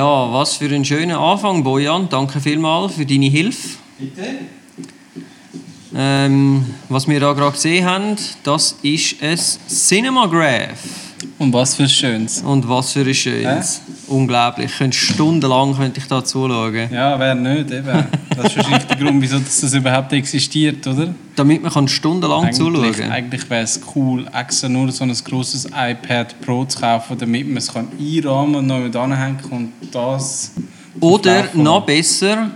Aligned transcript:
Ja, 0.00 0.32
was 0.32 0.54
für 0.54 0.74
ein 0.74 0.82
schöner 0.82 1.20
Anfang, 1.20 1.62
Bojan. 1.62 2.08
Danke 2.08 2.40
vielmals 2.40 2.94
für 2.94 3.04
deine 3.04 3.26
Hilfe. 3.26 3.76
Bitte? 3.98 4.28
Ähm, 5.94 6.64
was 6.88 7.06
wir 7.06 7.20
da 7.20 7.34
gerade 7.34 7.52
gesehen 7.52 7.84
haben, 7.84 8.16
das 8.42 8.78
ist 8.80 9.22
ein 9.22 9.36
Cinemograph. 9.36 10.78
Und 11.38 11.52
was 11.52 11.74
für 11.74 11.82
ein 11.82 11.90
Schönes. 11.90 12.40
Und 12.40 12.66
was 12.66 12.92
für 12.92 13.00
ein 13.00 13.12
schönes. 13.12 13.82
Unglaublich. 14.06 14.70
Ich 14.70 14.78
könnte 14.78 14.96
stundenlang 14.96 15.76
könnte 15.76 16.00
ich 16.00 16.06
da 16.06 16.24
zuschauen. 16.24 16.88
Ja, 16.90 17.18
wer 17.18 17.34
nicht, 17.34 17.70
eben. 17.70 18.06
Das 18.42 18.52
ist 18.52 18.56
wahrscheinlich 18.56 18.84
der 18.84 18.96
Grund, 18.96 19.22
wieso 19.22 19.38
das 19.38 19.74
überhaupt 19.74 20.12
existiert, 20.12 20.86
oder? 20.86 21.14
Damit 21.36 21.62
man 21.62 21.72
kann 21.72 21.88
stundenlang 21.88 22.44
Eigentlich, 22.44 22.56
zuschauen 22.56 23.10
eigentlich 23.10 23.50
wäre 23.50 23.62
es 23.64 23.80
cool, 23.94 24.26
extra 24.32 24.68
nur 24.68 24.90
so 24.92 25.04
ein 25.04 25.12
grosses 25.24 25.66
iPad 25.66 26.40
Pro 26.40 26.64
zu 26.64 26.78
kaufen, 26.80 27.18
damit 27.18 27.46
man 27.48 27.58
es 27.58 27.72
kann 27.72 27.88
einrahmen 27.98 28.54
und 28.56 28.66
noch 28.66 28.78
mit 28.78 28.96
anhängen 28.96 29.38
kann 29.38 29.50
und 29.52 29.72
das... 29.92 30.52
Oder 31.00 31.48
noch 31.54 31.84
besser, 31.86 32.50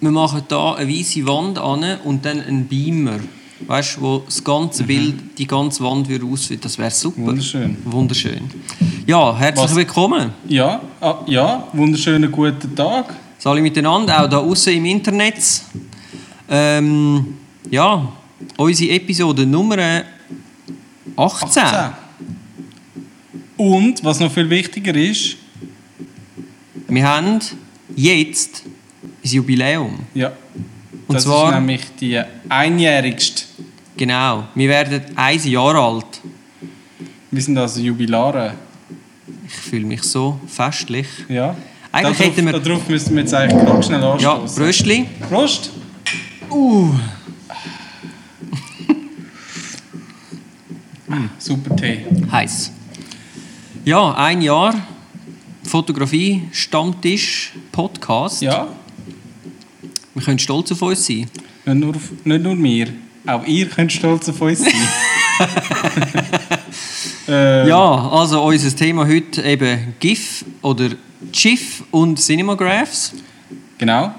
wir 0.00 0.10
machen 0.10 0.42
da 0.48 0.74
eine 0.74 0.90
weiße 0.90 1.26
Wand 1.26 1.58
an 1.58 1.84
und 2.04 2.24
dann 2.24 2.40
einen 2.40 2.66
Beamer. 2.66 3.20
Weißt 3.66 3.96
du, 3.96 4.00
wo 4.02 4.18
das 4.18 4.44
ganze 4.44 4.84
Bild, 4.84 5.38
die 5.38 5.46
ganze 5.46 5.82
Wand 5.82 6.08
würde 6.08 6.26
ausfüllen. 6.26 6.60
Das 6.60 6.76
wäre 6.76 6.90
super. 6.90 7.20
Mhm. 7.20 7.26
Wunderschön. 7.26 7.76
Wunderschön. 7.84 8.40
Ja, 9.06 9.34
herzlich 9.36 9.64
Was- 9.64 9.74
willkommen. 9.76 10.30
Ja, 10.46 10.80
ah, 11.00 11.16
ja, 11.26 11.66
wunderschönen 11.72 12.30
guten 12.30 12.74
Tag. 12.74 13.14
Alle 13.46 13.60
miteinander, 13.62 14.24
auch 14.24 14.28
da 14.28 14.38
außen 14.38 14.72
im 14.72 14.84
Internet. 14.86 15.36
Ähm, 16.48 17.36
ja, 17.70 18.12
unsere 18.56 18.92
Episode 18.94 19.46
Nummer 19.46 20.02
18. 21.16 21.62
18. 21.62 21.92
Und, 23.56 24.04
was 24.04 24.18
noch 24.20 24.32
viel 24.32 24.50
wichtiger 24.50 24.94
ist, 24.94 25.36
Wir 26.88 27.04
haben 27.08 27.40
jetzt 27.96 28.62
ein 28.64 29.30
Jubiläum. 29.30 30.00
ja, 30.14 30.32
Und 31.08 31.14
das 31.14 31.24
zwar- 31.24 31.48
ist 31.50 31.54
nämlich 31.56 31.82
die 32.00 32.20
einjährigste. 32.48 33.42
Genau, 33.96 34.44
wir 34.54 34.68
werden 34.68 35.02
ein 35.16 35.40
Jahr 35.48 35.74
alt. 35.76 36.20
Wir 37.30 37.42
sind 37.42 37.58
also 37.58 37.80
Jubilare. 37.80 38.54
Ich 39.46 39.54
fühle 39.54 39.86
mich 39.86 40.02
so 40.02 40.38
festlich. 40.46 41.06
Ja. 41.28 41.56
Eigentlich 41.96 42.18
darauf, 42.18 42.36
hätten 42.36 42.46
wir- 42.46 42.58
Darauf 42.60 42.88
müssten 42.88 43.14
wir 43.14 43.22
jetzt 43.22 43.34
eigentlich 43.34 43.64
ganz 43.66 43.86
schnell 43.86 44.00
Ja, 44.00 44.12
anstoßen. 44.12 44.62
Bröstli. 44.62 45.06
Prost! 45.28 45.70
Uh. 46.50 46.90
Super 51.38 51.76
Tee. 51.76 52.04
Heiß. 52.30 52.72
Ja, 53.84 54.12
ein 54.14 54.42
Jahr 54.42 54.74
Fotografie, 55.64 56.42
Stammtisch, 56.52 57.52
Podcast. 57.72 58.42
Ja, 58.42 58.68
Wir 60.14 60.22
können 60.22 60.38
stolz 60.38 60.72
auf 60.72 60.82
uns 60.82 61.06
sein. 61.06 61.26
nicht 61.64 61.76
nur, 61.76 61.94
nicht 62.24 62.42
nur 62.42 62.62
wir. 62.62 62.88
Auch 63.26 63.44
ihr 63.46 63.68
könnt 63.68 63.92
stolz 63.92 64.28
auf 64.28 64.40
uns 64.40 64.60
sein. 64.60 64.72
äh, 67.28 67.68
Ja, 67.68 68.08
also 68.10 68.42
unser 68.42 68.74
Thema 68.74 69.06
heute 69.06 69.42
eben 69.42 69.94
GIF 70.00 70.44
oder 70.62 70.90
GIF 71.32 71.84
und 71.90 72.18
Cinemagraphs. 72.18 73.14
Genau. 73.78 74.14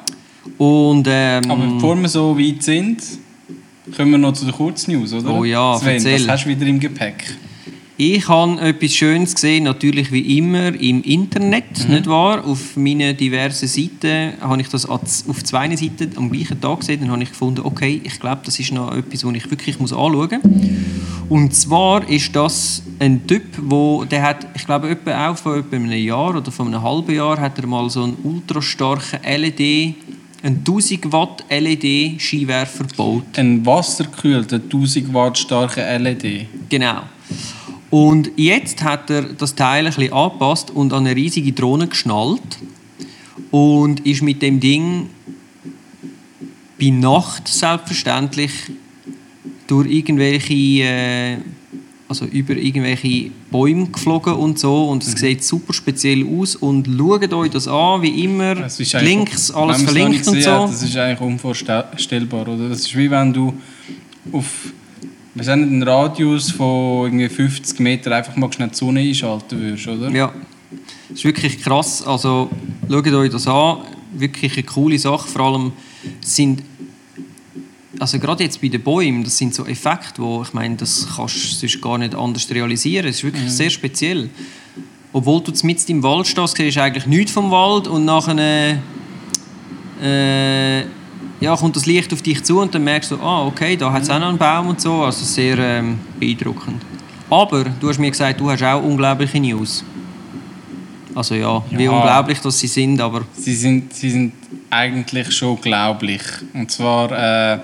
Und 0.58 1.08
ähm, 1.10 1.52
Aber 1.52 1.66
bevor 1.66 1.96
wir 2.00 2.08
so 2.08 2.38
weit 2.38 2.64
sind, 2.64 3.02
kommen 3.96 4.12
wir 4.12 4.18
noch 4.18 4.34
zu 4.34 4.46
den 4.46 4.54
Kurznews, 4.54 5.14
oder? 5.14 5.30
Oh 5.34 5.44
ja, 5.44 5.78
Sven, 5.78 5.96
erzähl. 5.96 6.14
was 6.22 6.28
hast 6.28 6.46
du 6.46 6.50
wieder 6.50 6.66
im 6.66 6.80
Gepäck? 6.80 7.36
Ich 8.00 8.28
habe 8.28 8.62
etwas 8.62 8.94
Schönes 8.94 9.34
gesehen, 9.34 9.64
natürlich 9.64 10.12
wie 10.12 10.38
immer 10.38 10.68
im 10.80 11.02
Internet, 11.02 11.90
nicht 11.90 12.06
wahr? 12.06 12.46
Auf 12.46 12.78
meinen 12.78 13.18
diversen 13.18 13.68
Seiten 13.68 14.34
habe 14.40 14.62
ich 14.62 14.70
das 14.70 14.86
auf 14.86 15.44
zwei 15.44 15.76
Seiten 15.76 16.12
am 16.16 16.32
gleichen 16.32 16.62
Tag 16.62 16.82
gesehen. 16.82 17.02
Dann 17.02 17.10
habe 17.10 17.24
ich 17.24 17.30
gefunden, 17.30 17.62
okay, 17.64 18.00
ich 18.04 18.20
glaube, 18.20 18.42
das 18.46 18.60
ist 18.60 18.72
noch 18.72 18.96
etwas, 18.96 19.26
was 19.26 19.34
ich 19.34 19.50
wirklich 19.50 19.80
muss 19.80 19.92
anschauen 19.92 20.40
muss. 20.44 21.30
Und 21.30 21.56
zwar 21.56 22.08
ist 22.08 22.36
das 22.36 22.84
ein 23.00 23.26
Typ, 23.26 23.44
wo, 23.64 24.06
der 24.06 24.22
hat, 24.22 24.48
ich 24.56 24.66
glaube, 24.66 24.90
etwa 24.90 25.30
auch 25.30 25.38
vor 25.38 25.58
etwa 25.58 25.76
einem 25.76 25.92
Jahr 25.92 26.36
oder 26.36 26.52
vor 26.52 26.68
einem 26.68 26.82
halben 26.82 27.16
Jahr 27.16 27.40
hat 27.42 27.58
er 27.58 27.66
mal 27.66 27.90
so 27.90 28.04
einen 28.04 28.18
ultra 28.24 28.62
starken 28.62 29.20
LED, 29.24 29.96
einen 30.44 30.58
1000 30.60 31.12
Watt 31.12 31.44
LED 31.50 32.22
Skiwerfer 32.22 32.86
gebaut. 32.86 33.38
Ein 33.38 33.66
wasserkühlter, 33.66 34.58
1000 34.58 35.12
Watt 35.16 35.40
starker 35.40 35.98
LED. 35.98 36.46
Genau. 36.70 37.02
Und 37.90 38.32
jetzt 38.36 38.84
hat 38.84 39.10
er 39.10 39.22
das 39.24 39.56
Teil 39.56 39.86
ein 39.88 39.94
bisschen 39.94 40.12
angepasst 40.14 40.72
und 40.72 40.92
an 40.94 41.06
eine 41.06 41.16
riesige 41.16 41.54
Drohne 41.54 41.88
geschnallt 41.88 42.58
und 43.52 44.06
ist 44.06 44.22
mit 44.22 44.42
dem 44.42 44.60
Ding 44.60 45.10
bei 46.80 46.90
Nacht 46.90 47.48
selbstverständlich 47.48 48.52
durch 49.68 49.90
irgendwelche, 49.90 50.54
äh, 50.84 51.38
also 52.10 52.26
über 52.26 52.56
irgendwelche 52.56 53.32
Bäume 53.52 53.88
geflogen 53.88 54.34
und 54.34 54.60
so 54.60 54.90
und 54.90 55.04
es 55.04 55.14
Mhm. 55.14 55.18
sieht 55.18 55.44
super 55.44 55.74
speziell 55.74 56.26
aus 56.28 56.56
und 56.56 56.88
schaut 56.98 57.34
euch 57.34 57.52
das 57.52 57.68
an, 57.68 58.02
wie 58.02 58.24
immer, 58.24 58.56
Links, 59.02 59.52
alles 59.52 59.82
verlinkt 59.84 60.28
und 60.28 60.42
so. 60.42 60.52
hat, 60.52 60.70
Das 60.70 60.84
ist 60.84 60.96
eigentlich 60.98 61.22
unvorstellbar, 61.22 62.48
oder? 62.48 62.70
Das 62.70 62.80
ist 62.82 62.96
wie 62.98 63.10
wenn 63.10 63.34
du 63.34 63.54
auf 64.32 64.72
wir 65.38 65.44
sagen, 65.44 65.64
einen 65.64 65.84
Radius 65.84 66.52
von 66.52 67.06
irgendwie 67.06 67.30
50 67.30 67.80
Metern 67.80 68.14
einfach 68.14 68.36
mal 68.36 68.52
schnell 68.52 68.70
die 68.70 68.76
Sonne 68.76 69.00
einschalten 69.02 69.60
würdest, 69.60 69.88
oder? 69.88 70.10
Ja, 70.10 70.34
das 71.10 71.20
ist 71.20 71.26
wirklich 71.26 71.62
krass. 71.62 72.02
Also 72.06 72.50
schaut 72.90 73.08
euch 73.08 73.32
das 73.32 73.48
an. 73.48 73.78
Wirklich 74.14 74.54
eine 74.54 74.64
coole 74.64 74.98
Sache. 74.98 75.28
Vor 75.28 75.42
allem 75.42 75.72
sind, 76.22 76.64
also 78.00 78.18
gerade 78.18 78.44
jetzt 78.44 78.60
bei 78.62 78.68
den 78.68 78.82
Bäumen, 78.82 79.24
das 79.24 79.38
sind 79.38 79.54
so 79.54 79.66
Effekte, 79.66 80.22
wo 80.22 80.42
ich 80.42 80.54
meine, 80.54 80.76
das 80.76 81.08
kannst 81.16 81.62
du 81.62 81.80
gar 81.80 82.00
nicht 82.00 82.16
anders 82.16 82.50
realisieren. 82.50 83.08
Es 83.08 83.18
ist 83.18 83.24
wirklich 83.24 83.50
sehr 83.52 83.70
speziell. 83.70 84.30
Obwohl 85.14 85.42
du 85.42 85.52
mit 85.64 85.88
im 85.90 86.02
Wald 86.02 86.28
stehst, 86.28 86.58
siehst 86.58 86.78
du 86.78 86.82
eigentlich 86.82 87.06
nichts 87.06 87.32
vom 87.32 87.52
Wald 87.52 87.88
und 87.88 88.06
nachher 88.06 88.80
äh, 90.02 90.82
ja, 91.40 91.56
kommt 91.56 91.76
das 91.76 91.86
Licht 91.86 92.12
auf 92.14 92.22
dich 92.22 92.44
zu 92.44 92.60
und 92.60 92.74
dann 92.74 92.84
merkst 92.84 93.12
du, 93.12 93.16
ah, 93.18 93.46
okay, 93.46 93.76
da 93.78 93.92
hat 93.92 94.04
es 94.04 94.10
auch 94.10 94.20
noch 94.20 94.30
einen 94.30 94.38
Baum 94.38 94.70
und 94.70 94.82
so. 94.82 95.04
Also 95.04 95.24
sehr 95.24 95.58
ähm, 95.60 96.00
beeindruckend. 96.20 96.82
Aber 97.30 97.66
du 97.80 97.90
hast 97.90 98.00
mir 98.00 98.10
gesagt, 98.10 98.40
du 98.40 98.50
hast 98.50 98.64
auch 98.64 98.82
unglaubliche 98.82 99.40
News. 99.40 99.84
Also 101.14 101.36
ja, 101.36 101.64
wie 101.72 101.84
Ja. 101.84 101.92
unglaublich 101.92 102.40
dass 102.40 102.60
sie 102.60 102.68
sind, 102.68 103.02
aber 103.02 103.22
Sie 103.34 103.56
sind, 103.56 103.94
sie 103.94 104.10
sind 104.12 104.34
eigentlich 104.70 105.32
schon 105.32 105.60
glaublich. 105.60 106.22
Und 106.54 106.72
zwar, 106.72 107.12
äh, 107.12 107.60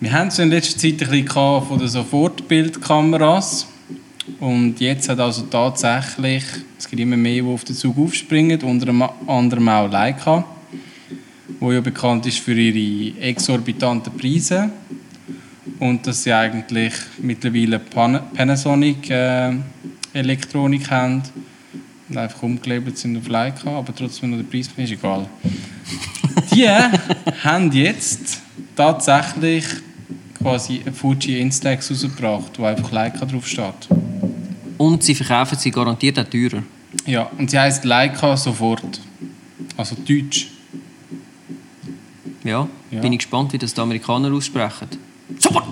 wir 0.00 0.12
haben 0.12 0.28
es 0.28 0.38
in 0.38 0.50
letzter 0.50 0.78
Zeit 0.78 1.02
ein 1.02 1.08
bisschen 1.24 1.26
von 1.28 1.78
den 1.78 1.88
Sofortbildkameras. 1.88 3.66
Und 4.40 4.78
jetzt 4.80 5.08
hat 5.08 5.20
also 5.20 5.42
tatsächlich, 5.42 6.44
es 6.78 6.88
gibt 6.88 7.00
immer 7.00 7.16
mehr, 7.16 7.42
die 7.42 7.48
auf 7.48 7.64
den 7.64 7.74
Zug 7.74 7.96
aufspringen, 7.98 8.60
unter 8.62 9.10
anderem 9.26 9.68
auch 9.68 9.90
Leica, 9.90 10.44
wo 11.60 11.72
ja 11.72 11.80
bekannt 11.80 12.26
ist 12.26 12.38
für 12.38 12.54
ihre 12.54 13.20
exorbitanten 13.20 14.12
Preise. 14.16 14.70
Und 15.78 16.06
dass 16.06 16.22
sie 16.24 16.32
eigentlich 16.32 16.94
mittlerweile 17.18 17.78
Pan 17.78 18.20
Panasonic 18.34 19.10
äh, 19.10 19.52
Elektronik 20.12 20.90
haben 20.90 21.22
und 22.08 22.16
einfach 22.16 22.42
umgelabelt 22.42 22.98
sind 22.98 23.16
auf 23.16 23.28
Leica, 23.28 23.70
aber 23.70 23.94
trotzdem 23.94 24.30
noch 24.30 24.38
der 24.38 24.44
Preis 24.44 24.68
ist 24.76 24.92
egal. 24.92 25.26
Die 26.54 26.68
haben 27.44 27.70
jetzt 27.72 28.40
tatsächlich 28.74 29.64
quasi 30.40 30.80
eine 30.84 30.92
Fuji 30.92 31.40
Instax 31.40 31.90
rausgebracht, 31.90 32.58
wo 32.58 32.64
einfach 32.64 32.90
Leica 32.90 33.24
drauf 33.26 33.46
steht. 33.46 33.88
und 34.78 35.02
sie 35.02 35.14
verkaufen 35.14 35.58
sie 35.58 35.70
garantiert 35.70 36.18
auch 36.18 36.24
teurer. 36.24 36.62
Ja, 37.06 37.30
und 37.38 37.50
sie 37.50 37.58
heißt 37.58 37.84
Leica 37.84 38.36
sofort. 38.36 39.00
Also 39.76 39.96
Deutsch. 39.96 40.48
Ja, 42.48 42.66
Ja. 42.90 43.00
bin 43.00 43.12
ich 43.12 43.18
gespannt, 43.18 43.52
wie 43.52 43.58
das 43.58 43.74
die 43.74 43.80
Amerikaner 43.80 44.32
aussprechen. 44.32 44.88
Sofort! 45.38 45.66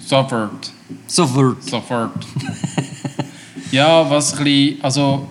Sofort. 0.00 0.72
Sofort! 1.06 1.62
Sofort. 1.62 2.26
ja, 3.70 4.08
was 4.10 4.32
ein 4.36 4.44
bisschen, 4.44 4.82
also 4.82 5.28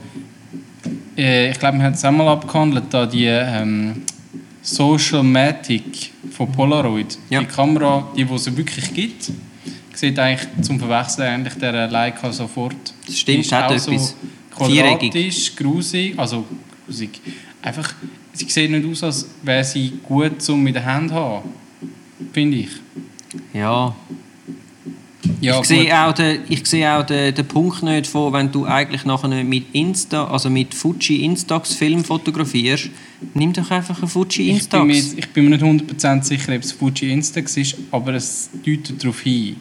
äh, 1.17 1.51
ich 1.51 1.59
glaube, 1.59 1.77
wir 1.77 1.85
haben 1.85 1.93
es 1.93 2.05
einmal 2.05 2.27
abgehandelt, 2.29 2.85
da 2.91 3.05
die 3.05 3.25
ähm, 3.25 4.03
Social 4.61 5.23
Matic 5.23 6.13
von 6.31 6.51
Polaroid. 6.51 7.17
Ja. 7.29 7.41
Die 7.41 7.45
Kamera, 7.47 8.07
die, 8.15 8.23
die 8.23 8.33
es 8.33 8.55
wirklich 8.55 8.93
gibt, 8.93 9.31
sieht 9.93 10.17
eigentlich 10.19 10.47
zum 10.61 10.79
Verwechseln 10.79 11.27
eigentlich 11.27 11.55
der 11.55 11.87
Leica 11.89 12.31
sofort. 12.31 12.75
Das 13.05 13.17
stimmt, 13.17 13.37
Die 13.37 13.41
ist 13.41 13.51
hat 13.51 13.65
auch 13.65 13.71
etwas. 13.71 14.09
So 14.09 14.15
quadratisch, 14.55 15.55
grusig, 15.55 16.17
also 16.17 16.45
grusig. 16.85 17.19
Einfach, 17.61 17.93
sie 18.37 18.49
sieht 18.49 18.71
nicht 18.71 18.87
aus, 18.87 19.03
als 19.03 19.29
wäre 19.43 19.63
sie 19.63 19.93
gut 20.03 20.41
zum 20.41 20.63
mit 20.63 20.75
der 20.75 20.85
Hand 20.85 21.09
zu 21.09 21.15
haben. 21.15 21.49
Finde 22.33 22.57
ich. 22.57 22.69
Ja. 23.53 23.95
Ja, 25.41 25.59
ich 25.59 25.67
sehe 25.67 26.05
auch, 26.05 26.13
den, 26.13 26.41
ich 26.47 26.65
sehe 26.65 26.91
auch 26.91 27.05
den, 27.05 27.33
den 27.33 27.45
Punkt 27.47 27.83
nicht 27.83 28.07
von, 28.07 28.33
wenn 28.33 28.51
du 28.51 28.65
eigentlich 28.65 29.05
nachher 29.05 29.43
mit 29.43 29.65
Insta, 29.73 30.25
also 30.27 30.49
mit 30.49 30.73
Fuji 30.73 31.23
Instax 31.25 31.73
Film 31.73 32.03
fotografierst, 32.03 32.89
nimm 33.33 33.53
doch 33.53 33.69
einfach 33.69 33.99
einen 33.99 34.07
Fuji 34.07 34.51
Ich 34.51 34.69
bin, 34.69 34.87
mir, 34.87 34.95
Instax. 34.95 35.19
ich 35.19 35.29
bin 35.29 35.49
mir 35.49 35.57
nicht 35.57 35.63
100% 35.63 36.23
sicher, 36.23 36.55
ob 36.55 36.63
es 36.63 36.71
Fuji 36.71 37.11
Instax 37.11 37.57
ist, 37.57 37.77
aber 37.91 38.13
es 38.13 38.49
deutet 38.65 39.03
darauf 39.03 39.19
hin. 39.21 39.57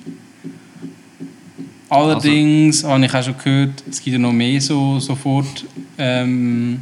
Allerdings 1.88 2.82
habe 2.84 3.04
ich 3.04 3.14
auch 3.14 3.22
schon 3.22 3.38
gehört, 3.38 3.84
es 3.88 4.02
gibt 4.02 4.14
ja 4.14 4.18
noch 4.18 4.32
mehr 4.32 4.60
so 4.60 4.98
sofort, 4.98 5.64
ähm, 5.98 6.80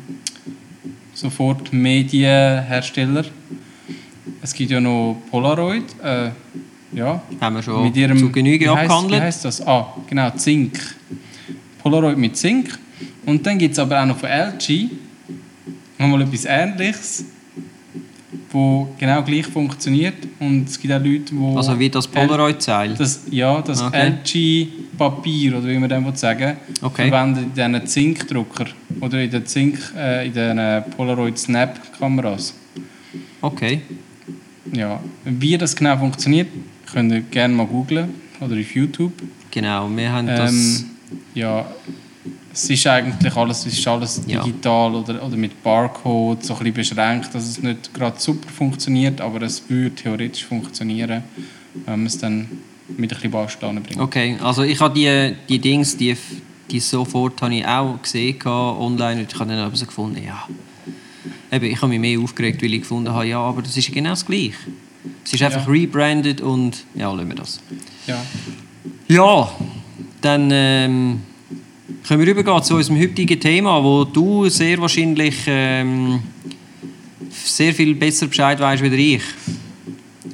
sofort 1.29 1.73
Medienhersteller. 1.73 3.25
Es 4.43 4.53
gibt 4.53 4.71
ja 4.71 4.79
noch 4.81 5.17
Polaroid, 5.31 5.85
äh, 6.03 6.31
ja, 6.93 7.23
Haben 7.41 7.57
wir 7.57 7.63
schon 7.63 7.83
mit 7.83 7.97
ihrem 7.97 8.19
zu 8.19 8.31
Genüge 8.31 8.67
wie 8.67 8.69
heisst- 8.69 8.83
abgehandelt. 8.91 9.21
Wie 9.23 9.25
heißt 9.27 9.45
das? 9.47 9.67
Ah, 9.67 9.87
genau, 10.09 10.31
Zink. 10.37 10.79
Polaroid 11.83 12.19
mit 12.19 12.37
Zink. 12.37 12.79
Und 13.27 13.45
dann 13.47 13.57
gibt 13.59 13.73
es 13.73 13.79
aber 13.79 14.03
auch 14.03 14.07
noch 14.07 14.19
von 14.19 14.29
LG 14.29 14.91
nochmal 15.99 16.23
etwas 16.23 16.45
Ähnliches, 16.45 17.25
wo 18.51 18.89
genau 18.99 19.23
gleich 19.23 19.47
funktioniert. 19.47 20.15
Und 20.39 20.69
es 20.69 20.79
gibt 20.79 20.93
auch 20.93 20.99
Leute, 21.03 21.33
die 21.33 21.57
Also 21.57 21.79
wie 21.79 21.89
das 21.89 22.07
Polaroid-Zeil. 22.07 22.97
ja, 23.31 23.63
das 23.63 23.81
Okay. 23.83 24.13
LG-Papier, 24.23 25.57
oder 25.59 25.67
wie 25.69 25.79
man 25.79 25.89
dem 25.89 26.15
sagen 26.15 26.59
Okay. 26.83 27.09
verwendet 27.09 27.47
diesen 27.57 27.87
Zinkdrucker 27.87 28.67
oder 29.01 29.21
in 29.23 29.31
den 29.31 29.47
Zink, 29.47 29.79
äh, 29.97 30.27
in 30.27 30.33
den 30.35 30.85
Polaroid 30.97 31.39
Snap-Kameras. 31.39 32.55
Okay. 33.41 33.83
Ja. 34.73 35.01
Wie 35.25 35.57
das 35.59 35.77
genau 35.77 35.97
funktioniert, 35.97 36.49
könnt 36.93 37.13
ihr 37.13 37.21
gerne 37.21 37.55
mal 37.55 37.67
googlen 37.67 38.09
oder 38.41 38.55
auf 38.59 38.75
YouTube. 38.75 39.13
Genau, 39.51 39.89
wir 39.95 40.11
haben 40.13 40.29
Ähm, 40.29 40.37
das... 40.37 40.85
ja, 41.35 41.67
es 42.53 42.71
ist 42.71 42.87
eigentlich 42.87 43.37
alles, 43.37 43.67
es 43.67 43.79
ist 43.79 43.87
alles 43.87 44.23
Ja. 44.27 44.43
digital 44.43 44.95
oder, 44.95 45.23
oder 45.25 45.37
mit 45.37 45.63
Barcode 45.63 46.43
so 46.45 46.55
ein 46.55 46.73
bisschen 46.73 46.97
beschränkt, 46.97 47.35
dass 47.35 47.49
es 47.49 47.63
nicht 47.63 47.93
gerade 47.93 48.19
super 48.19 48.49
funktioniert, 48.49 49.21
aber 49.21 49.43
es 49.43 49.63
würde 49.69 49.95
theoretisch 49.95 50.45
funktionieren, 50.45 51.23
wenn 51.85 51.99
man 51.99 52.07
es 52.07 52.19
dann 52.19 52.49
mit 52.89 53.11
ein 53.11 53.17
bisschen 53.17 53.31
Bausteinen 53.31 53.83
bringt. 53.83 54.01
Okay, 54.01 54.37
also 54.43 54.63
ich 54.63 54.81
habe 54.81 54.95
die, 54.95 55.35
die 55.49 55.59
Dings, 55.59 55.97
die, 55.97 56.17
die 56.71 56.81
sofort 56.81 57.41
habe 57.43 57.55
ich 57.55 57.67
auch 57.67 58.01
gesehen 58.03 58.37
online 58.47 59.21
und 59.23 59.33
ich 59.33 59.39
habe 59.39 59.51
dann 59.51 59.59
aber 59.61 59.77
so 59.77 59.87
gefunden, 59.87 60.23
ja. 60.25 60.49
Eben, 61.53 61.67
ich 61.67 61.77
habe 61.77 61.89
mich 61.89 62.01
mehr 62.01 62.19
aufgeregt, 62.21 62.63
weil 62.63 62.75
ich 62.75 62.81
gefunden 62.81 63.11
habe, 63.13 63.27
ja, 63.27 63.39
aber 63.39 63.63
das 63.63 63.77
ist 63.77 63.93
genau 63.93 64.11
das 64.11 64.25
Gleiche. 64.27 64.55
Es 65.25 65.33
ist 65.35 65.43
einfach 65.43 65.67
Ja. 65.67 65.73
rebranded 65.73 66.41
und 66.41 66.85
ja, 66.95 67.13
lassen 67.13 67.29
wir 67.29 67.37
das. 67.37 67.61
Ja. 68.07 68.25
Ja, 69.09 69.53
dann 70.21 70.49
ähm, 70.53 71.21
können 72.09 72.21
wir 72.25 72.31
übergehen 72.33 72.63
zu 72.63 72.75
unserem 72.77 72.99
heutigen 72.99 73.39
Thema, 73.39 73.83
wo 73.85 74.05
du 74.05 74.49
sehr 74.49 74.79
wahrscheinlich 74.81 75.37
ähm, 75.47 76.21
sehr 77.31 77.75
viel 77.75 77.95
besser 77.95 78.27
Bescheid 78.27 78.59
weißt 78.59 78.83
als 78.83 78.93
ich. 78.95 79.23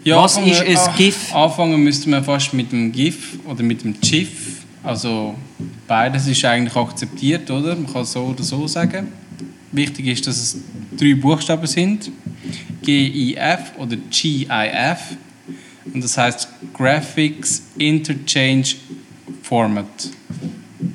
Was 0.04 0.36
anfangen- 0.38 0.52
ist 0.52 0.60
ein 0.62 0.76
ah, 0.76 0.94
GIF? 0.96 1.34
Anfangen 1.34 1.82
müsste 1.82 2.08
man 2.08 2.24
fast 2.24 2.54
mit 2.54 2.72
dem 2.72 2.92
GIF 2.92 3.38
oder 3.46 3.62
mit 3.62 3.82
dem 3.82 4.00
GIF. 4.00 4.62
Also 4.82 5.34
beides 5.90 6.28
ist 6.28 6.44
eigentlich 6.44 6.76
akzeptiert, 6.76 7.50
oder? 7.50 7.74
Man 7.74 7.92
kann 7.92 8.04
so 8.04 8.20
oder 8.26 8.44
so 8.44 8.68
sagen. 8.68 9.08
Wichtig 9.72 10.06
ist, 10.06 10.24
dass 10.24 10.38
es 10.38 10.56
drei 10.96 11.14
Buchstaben 11.16 11.66
sind. 11.66 12.12
GIF 12.82 13.72
oder 13.76 13.96
GIF. 14.08 15.00
Und 15.92 16.04
das 16.04 16.16
heißt 16.16 16.46
Graphics 16.74 17.62
Interchange 17.76 18.66
Format. 19.42 19.86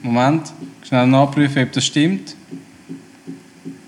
Moment, 0.02 0.54
schnell 0.88 1.08
nachprüfen, 1.08 1.64
ob 1.64 1.72
das 1.74 1.86
stimmt. 1.86 2.34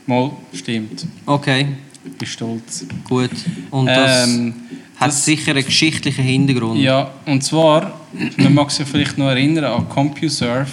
Mal, 0.06 0.31
stimmt. 0.54 1.06
Okay, 1.25 1.68
Ich 2.06 2.18
bin 2.18 2.27
stolz. 2.27 2.86
gut. 3.07 3.30
Und 3.71 3.86
das 3.88 4.27
Ähm, 4.27 4.54
hat 4.98 5.07
das- 5.09 5.24
sicher 5.24 5.51
einen 5.51 5.63
geschichtlichen 5.65 6.24
Hintergrund. 6.25 6.80
Ja, 6.81 7.12
und 7.25 7.44
zwar, 7.44 8.01
man 8.37 8.53
mag 8.53 8.71
sich 8.71 8.87
vielleicht 8.87 9.17
noch 9.17 9.27
erinnern 9.27 9.65
an 9.65 9.89
CompuServe. 9.89 10.69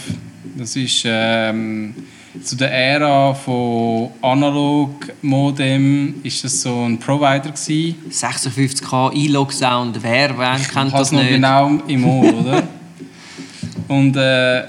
Das 0.57 0.77
ist 0.77 1.03
ähm, 1.05 1.95
zu 2.43 2.57
der 2.57 2.73
Ära 2.73 3.33
von 3.35 4.11
Analog-Modem 4.23 6.15
ist 6.23 6.43
das 6.45 6.63
so 6.63 6.85
ein 6.85 6.99
Provider 6.99 7.51
gewesen. 7.51 7.95
56k 8.11 9.15
E-Log-Sound, 9.15 10.03
wer, 10.03 10.37
wer 10.37 10.57
Ich 10.57 10.69
kennt 10.69 10.93
das 10.93 11.13
noch 11.13 11.21
nicht? 11.21 11.33
genau 11.33 11.79
im 11.87 12.05
Ohr, 12.05 12.35
oder? 12.35 12.63
Und 13.89 14.17
äh, 14.17 14.65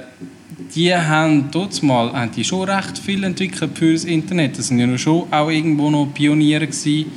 die 0.75 0.93
haben 0.93 1.49
dort 1.51 1.81
mal 1.81 2.11
haben 2.13 2.31
die 2.31 2.43
schon 2.43 2.69
recht 2.69 2.97
viel 2.97 3.23
entwickelt 3.23 3.77
für 3.77 3.93
das 3.93 4.03
Internet. 4.03 4.57
Das 4.59 4.67
sind 4.67 4.79
ja 4.79 4.97
schon 4.97 5.31
auch 5.31 5.49
irgendwo 5.49 5.89
noch 5.89 6.07
Pioniere 6.13 6.67
gewesen. 6.67 7.11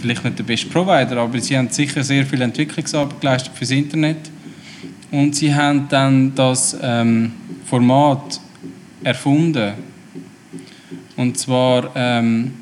Vielleicht 0.00 0.24
nicht 0.24 0.38
der 0.38 0.44
beste 0.44 0.66
Provider, 0.66 1.16
aber 1.18 1.40
sie 1.40 1.56
haben 1.56 1.68
sicher 1.70 2.02
sehr 2.02 2.26
viel 2.26 2.42
Entwicklungsarbeit 2.42 3.20
geleistet 3.20 3.52
fürs 3.54 3.70
Internet. 3.70 4.18
Und 5.12 5.36
sie 5.36 5.54
haben 5.54 5.88
dann 5.90 6.34
das 6.34 6.76
ähm, 6.80 7.32
Format 7.66 8.40
erfunden. 9.04 9.74
Und 11.16 11.38
zwar 11.38 11.90
ähm, 11.94 12.54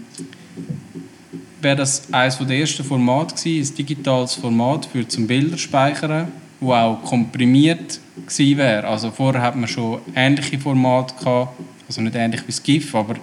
wäre 1.63 1.77
das 1.77 2.13
eines 2.13 2.39
der 2.39 2.59
ersten 2.59 2.83
Formate 2.83 3.37
gewesen, 3.37 3.73
ein 3.73 3.77
digitales 3.77 4.35
Format 4.35 4.87
für 4.87 5.07
zum 5.07 5.29
Bilder 5.29 5.57
speichern, 5.57 6.29
wo 6.59 6.73
auch 6.73 7.01
komprimiert 7.05 8.01
gewesen 8.27 8.59
wäre. 8.59 8.87
Also 8.89 9.13
vorher 9.13 9.43
hat 9.43 9.55
man 9.55 9.69
schon 9.69 10.01
ähnliche 10.17 10.59
Formate 10.59 11.15
gehabt, 11.23 11.57
also 11.87 12.01
nicht 12.01 12.17
ähnlich 12.17 12.43
wie 12.43 12.47
das 12.47 12.63
GIF, 12.65 12.95
aber 12.97 13.15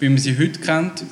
wie 0.00 0.08
man 0.08 0.18
sie 0.18 0.36
heute 0.36 0.58
kennt, 0.58 1.04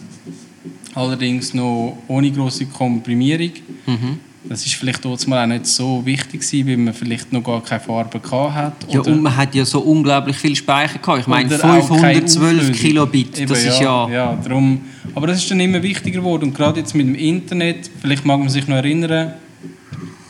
allerdings 0.94 1.55
noch 1.55 1.99
ohne 2.08 2.32
große 2.32 2.67
Komprimierung. 2.67 3.52
Mhm. 3.87 4.27
Das 4.49 4.65
ist 4.65 4.75
vielleicht 4.75 5.05
dort 5.05 5.27
mal 5.27 5.45
auch 5.45 5.47
nicht 5.47 5.67
so 5.67 6.05
wichtig 6.07 6.40
gewesen, 6.40 6.67
weil 6.67 6.76
man 6.78 6.95
vielleicht 6.95 7.33
noch 7.33 7.43
gar 7.43 7.62
keine 7.62 7.81
Farbe 7.81 8.19
gehabt 8.19 8.55
hat. 8.55 8.75
Ja, 8.88 9.00
und 9.00 9.23
man 9.23 9.37
hat 9.37 9.55
ja 9.55 9.64
so 9.64 9.81
unglaublich 9.81 10.37
viel 10.37 10.57
Speicher 10.57 10.99
gehabt. 10.99 11.21
Ich 11.21 11.26
meine, 11.26 11.55
oder 11.55 11.64
auch 11.64 11.88
keine 11.88 12.23
512 12.23 12.43
Auflösung. 12.43 12.75
Kilobit, 12.75 13.38
Eben, 13.38 13.49
das 13.49 13.64
ist 13.64 13.81
ja... 13.81 14.09
ja 14.09 14.37
drum. 14.37 14.81
Aber 15.14 15.26
das 15.26 15.38
ist 15.38 15.50
dann 15.50 15.61
immer 15.61 15.83
wichtiger 15.83 16.21
geworden. 16.21 16.45
Und 16.45 16.55
gerade 16.55 16.81
jetzt 16.81 16.95
mit 16.95 17.07
dem 17.07 17.14
Internet, 17.14 17.90
vielleicht 18.00 18.25
mag 18.25 18.38
man 18.38 18.49
sich 18.49 18.67
noch 18.67 18.76
erinnern, 18.76 19.35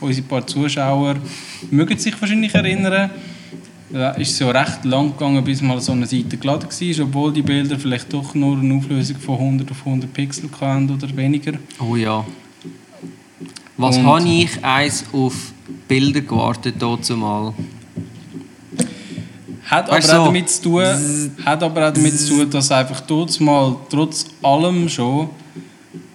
unsere 0.01 0.27
paar 0.27 0.45
Zuschauer 0.45 1.15
mögen 1.71 1.97
sich 1.97 2.19
wahrscheinlich 2.19 2.53
erinnern, 2.53 3.09
da 3.91 4.11
ist 4.11 4.31
es 4.31 4.39
ja 4.39 4.51
recht 4.51 4.85
lang 4.85 5.11
gegangen, 5.11 5.43
bis 5.43 5.61
mal 5.61 5.79
so 5.81 5.93
eine 5.93 6.05
Seite 6.05 6.37
geladen 6.37 6.69
war, 6.69 7.05
obwohl 7.05 7.33
die 7.33 7.41
Bilder 7.41 7.79
vielleicht 7.79 8.13
doch 8.13 8.35
nur 8.35 8.57
eine 8.57 8.75
Auflösung 8.75 9.17
von 9.17 9.39
100 9.39 9.71
auf 9.71 9.79
100 9.85 10.13
Pixel 10.13 10.49
hatten 10.61 10.91
oder 10.91 11.15
weniger. 11.17 11.53
Oh 11.79 11.95
ja. 11.95 12.23
Was 13.79 13.97
Und- 13.97 14.05
habe 14.05 14.27
ich 14.27 14.63
eins 14.63 15.05
auf 15.13 15.33
Bilder 15.87 16.19
gewartet 16.19 16.75
dazu 16.79 17.15
mal? 17.15 17.53
Hat 19.65 19.85
aber, 19.85 19.93
Weißt 19.97 20.09
so- 20.09 20.25
damit 20.25 20.49
zu 20.49 20.61
tun, 20.63 20.83
hat 21.45 21.63
aber 21.63 21.87
auch 21.87 21.93
damit 21.93 22.19
zu 22.19 22.39
tun, 22.39 22.49
dass 22.49 22.69
einfach 22.71 22.99
dort 23.01 23.39
mal 23.39 23.75
trotz 23.89 24.25
allem 24.41 24.89
schon 24.89 25.29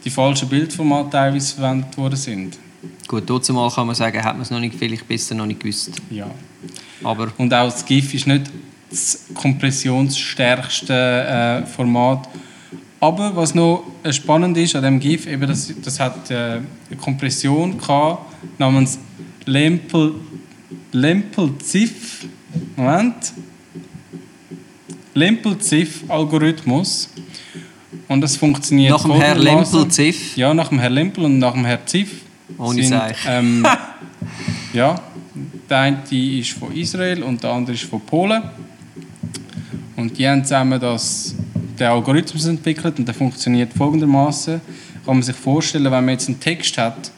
die 0.04 0.10
falschen 0.10 0.48
Bildformate 0.48 1.08
teilweise 1.10 1.54
verwendet 1.54 1.96
worden 1.96 2.16
sind. 2.16 2.58
Gut, 3.08 3.30
dazu 3.30 3.54
mal 3.54 3.70
kann 3.70 3.86
man 3.86 3.94
sagen, 3.96 4.22
hat 4.22 4.34
man 4.34 4.42
es 4.42 4.50
noch 4.50 4.60
nicht 4.60 4.74
vielleicht 4.74 5.08
besser 5.08 5.34
noch 5.34 5.46
nicht 5.46 5.60
gewusst. 5.60 5.92
Ja. 6.10 6.26
Aber 7.02 7.28
Und 7.38 7.54
auch 7.54 7.70
das 7.70 7.84
GIF 7.86 8.12
ist 8.12 8.26
nicht 8.26 8.50
das 8.90 9.20
kompressionsstärkste 9.34 11.62
äh, 11.64 11.66
Format. 11.66 12.28
Aber 13.04 13.36
was 13.36 13.54
noch 13.54 13.84
äh, 14.02 14.14
spannend 14.14 14.56
ist 14.56 14.74
an 14.74 14.82
dem 14.82 14.98
GIF, 14.98 15.26
eben 15.26 15.46
das, 15.46 15.70
das 15.82 16.00
hat 16.00 16.30
äh, 16.30 16.34
eine 16.34 16.64
Kompression 16.98 17.76
gehabt, 17.76 18.32
namens 18.58 18.98
Lempel, 19.44 20.14
Lempel-Ziff. 20.90 22.24
Moment. 22.76 23.34
Lempel-Ziff-Algorithmus. 25.12 27.10
Und 28.08 28.22
das 28.22 28.38
funktioniert 28.38 28.92
nach 28.92 29.02
dem 29.02 29.12
Herr 29.12 29.34
folgendermaßen. 29.34 29.74
Lempel 29.80 29.92
Ziff, 29.92 30.36
Ja, 30.38 30.54
nach 30.54 30.68
dem 30.68 30.78
Herr 30.78 30.88
Lempel 30.88 31.24
und 31.24 31.38
nach 31.38 31.52
dem 31.52 31.66
Herr 31.66 31.84
Ziff. 31.84 32.22
Ohne 32.56 32.82
sind, 32.82 32.88
Seich. 32.88 33.18
ähm, 33.28 33.66
ja, 34.72 34.98
der 35.68 35.78
eine 35.78 35.98
ist 36.10 36.52
von 36.52 36.72
Israel 36.72 37.22
und 37.22 37.42
der 37.42 37.50
andere 37.50 37.74
ist 37.74 37.84
von 37.84 38.00
Polen. 38.00 38.44
Und 39.94 40.16
die 40.16 40.26
haben 40.26 40.42
zusammen 40.42 40.80
das, 40.80 41.34
den 41.78 41.86
Algorithmus 41.88 42.46
entwickelt 42.46 42.98
und 42.98 43.06
der 43.06 43.14
funktioniert 43.14 43.72
folgendermaßen. 43.72 44.60
Kann 45.04 45.14
man 45.16 45.22
sich 45.22 45.36
vorstellen, 45.36 45.84
wenn 45.84 46.04
man 46.04 46.10
jetzt 46.10 46.28
einen 46.28 46.40
Text 46.40 46.78
hat, 46.78 47.10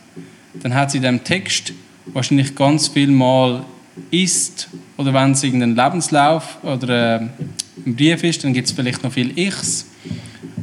dann 0.62 0.74
hat 0.74 0.90
sie 0.90 0.98
in 0.98 1.02
diesem 1.02 1.24
Text 1.24 1.72
wahrscheinlich 2.06 2.54
ganz 2.54 2.88
viel 2.88 3.10
Mal 3.10 3.64
ist 4.10 4.68
oder 4.96 5.12
wenn 5.12 5.32
es 5.32 5.42
irgendein 5.42 5.74
Lebenslauf 5.74 6.58
oder 6.62 7.16
äh, 7.16 7.28
ein 7.84 7.96
Brief 7.96 8.22
ist, 8.24 8.44
dann 8.44 8.52
gibt 8.52 8.68
es 8.68 8.72
vielleicht 8.72 9.02
noch 9.02 9.12
viel 9.12 9.36
Ichs. 9.38 9.86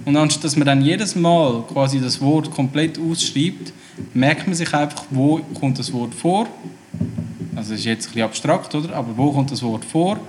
Und 0.06 0.18
anstatt 0.18 0.44
dass 0.44 0.56
man 0.56 0.66
dann 0.66 0.82
jedes 0.82 1.16
Mal 1.16 1.64
quasi 1.72 2.00
das 2.00 2.20
Wort 2.20 2.52
komplett 2.52 3.00
ausschreibt, 3.00 3.72
merkt 4.14 4.48
man 4.48 4.56
sich 4.56 4.74
einfach, 4.74 5.06
wo 5.10 5.40
kommt 5.60 5.80
das 5.80 5.94
Wort 5.94 6.14
vor 6.14 6.48
Also 7.56 7.74
es 7.74 7.80
ist 7.80 7.86
jetzt 7.86 8.06
ein 8.06 8.14
bisschen 8.14 8.24
abstrakt, 8.24 8.76
oder? 8.76 8.96
Aber 8.96 9.16
wo 9.16 9.32
kommt 9.32 9.52
das 9.52 9.62
Wort 9.62 9.86
vor? 9.86 10.20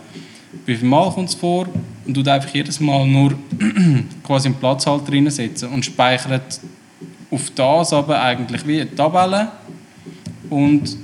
Wie 0.67 0.77
viel 0.77 0.89
Mal 0.89 1.11
kommt 1.11 1.31
es 1.31 1.35
vor? 1.35 1.67
Und 2.07 2.15
du 2.17 2.31
einfach 2.31 2.53
jedes 2.55 2.81
Mal 2.81 3.07
nur 3.07 3.35
quasi 4.23 4.49
einen 4.49 4.57
Platzhalter 4.57 5.13
reinsetzen 5.13 5.71
und 5.71 5.85
speichert 5.85 6.61
auf 7.31 7.51
das 7.55 7.93
aber 7.93 8.21
eigentlich 8.21 8.67
wie 8.67 8.81
eine 8.83 8.95
Tabelle 8.95 9.49
und 10.51 10.97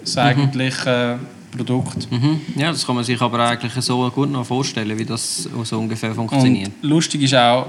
das 0.00 0.18
eigentliche 0.18 1.18
Produkt. 1.50 2.10
Mhm. 2.10 2.40
Ja, 2.56 2.70
das 2.70 2.86
kann 2.86 2.94
man 2.94 3.04
sich 3.04 3.20
aber 3.20 3.38
eigentlich 3.40 3.72
so 3.74 4.10
gut 4.10 4.30
noch 4.30 4.44
vorstellen, 4.44 4.98
wie 4.98 5.04
das 5.04 5.48
so 5.64 5.78
ungefähr 5.78 6.14
funktioniert. 6.14 6.70
Und 6.82 6.88
lustig 6.88 7.22
ist 7.22 7.34
auch, 7.34 7.66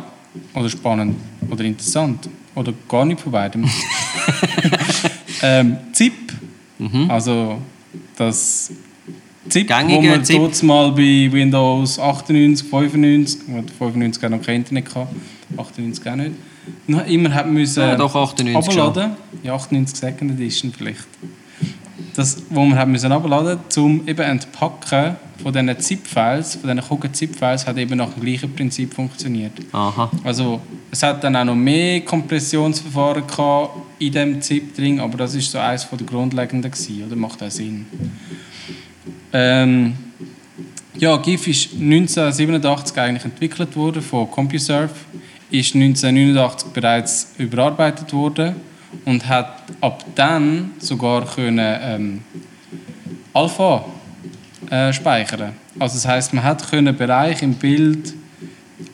oder 0.53 0.69
spannend, 0.69 1.15
oder 1.49 1.63
interessant, 1.63 2.29
oder 2.55 2.73
gar 2.87 3.05
nicht 3.05 3.21
von 3.21 3.31
beidem. 3.31 3.69
ähm, 5.41 5.77
ZIP, 5.91 6.33
Mhm. 6.79 7.09
also 7.09 7.59
das 8.17 8.71
ZIP, 9.49 9.67
Gängige 9.67 9.97
wo 9.97 10.11
man 10.11 10.25
ZIP. 10.25 10.37
dort 10.37 10.63
mal 10.63 10.91
bei 10.91 11.29
Windows 11.31 11.99
98, 11.99 12.67
95, 12.67 13.41
wo 13.47 13.87
95 13.89 14.29
noch 14.29 14.41
kein 14.41 14.55
Internet 14.57 14.85
gehabt, 14.85 15.13
98 15.57 16.09
auch 16.09 16.15
nicht, 16.15 16.31
noch 16.87 17.05
immer 17.07 17.33
hat 17.33 17.47
müssen 17.47 17.81
Ja, 17.81 17.95
doch, 17.95 18.15
98 18.15 18.79
abladen. 18.79 19.11
Ja, 19.43 19.55
98 19.55 19.97
Second 19.97 20.31
Edition 20.31 20.71
vielleicht. 20.75 21.07
Das, 22.15 22.43
wo 22.49 22.63
man 22.63 22.77
hat 22.77 22.87
müssen 22.87 23.11
abladen, 23.11 23.59
zum 23.69 24.07
eben 24.07 24.21
entpacken 24.21 25.15
von 25.41 25.51
diesen 25.51 25.79
ZIP-Files, 25.79 26.55
von 26.55 26.69
diesen 26.69 26.87
Kugeln 26.87 27.13
ZIP-Files, 27.13 27.65
hat 27.65 27.77
eben 27.77 27.97
nach 27.97 28.13
dem 28.13 28.23
gleichen 28.23 28.53
Prinzip 28.53 28.93
funktioniert. 28.93 29.53
Aha. 29.71 30.09
Also 30.23 30.61
es 30.91 31.01
hat 31.01 31.23
dann 31.23 31.35
auch 31.35 31.43
noch 31.43 31.55
mehr 31.55 32.01
Kompressionsverfahren 32.01 33.25
gehabt 33.25 33.71
in 33.99 34.11
dem 34.11 34.41
ZIP 34.41 34.75
drin, 34.75 34.99
aber 34.99 35.17
das 35.17 35.33
ist 35.35 35.51
so 35.51 35.57
eines 35.57 35.87
der 35.89 36.05
grundlegenden 36.05 36.69
gewesen, 36.71 37.03
oder 37.05 37.15
macht 37.15 37.41
auch 37.41 37.49
Sinn. 37.51 37.85
Ähm, 39.33 39.95
ja, 40.95 41.17
GIF 41.17 41.47
ist 41.47 41.73
1987 41.73 42.97
eigentlich 42.97 43.25
entwickelt 43.25 43.75
worden 43.75 44.01
von 44.03 44.29
CompuServe, 44.29 44.93
ist 45.49 45.73
1989 45.75 46.69
bereits 46.69 47.33
überarbeitet 47.39 48.13
worden 48.13 48.55
und 49.05 49.27
hat 49.27 49.63
ab 49.81 50.05
dann 50.13 50.71
sogar 50.77 51.25
können 51.25 51.77
ähm, 51.81 52.21
Alpha 53.33 53.85
äh, 54.69 54.93
speichern. 54.93 55.53
Also 55.79 55.95
das 55.95 56.07
heißt, 56.07 56.33
man 56.33 56.43
hat 56.43 56.69
können 56.69 56.95
Bereich 56.95 57.41
im 57.41 57.55
Bild 57.55 58.13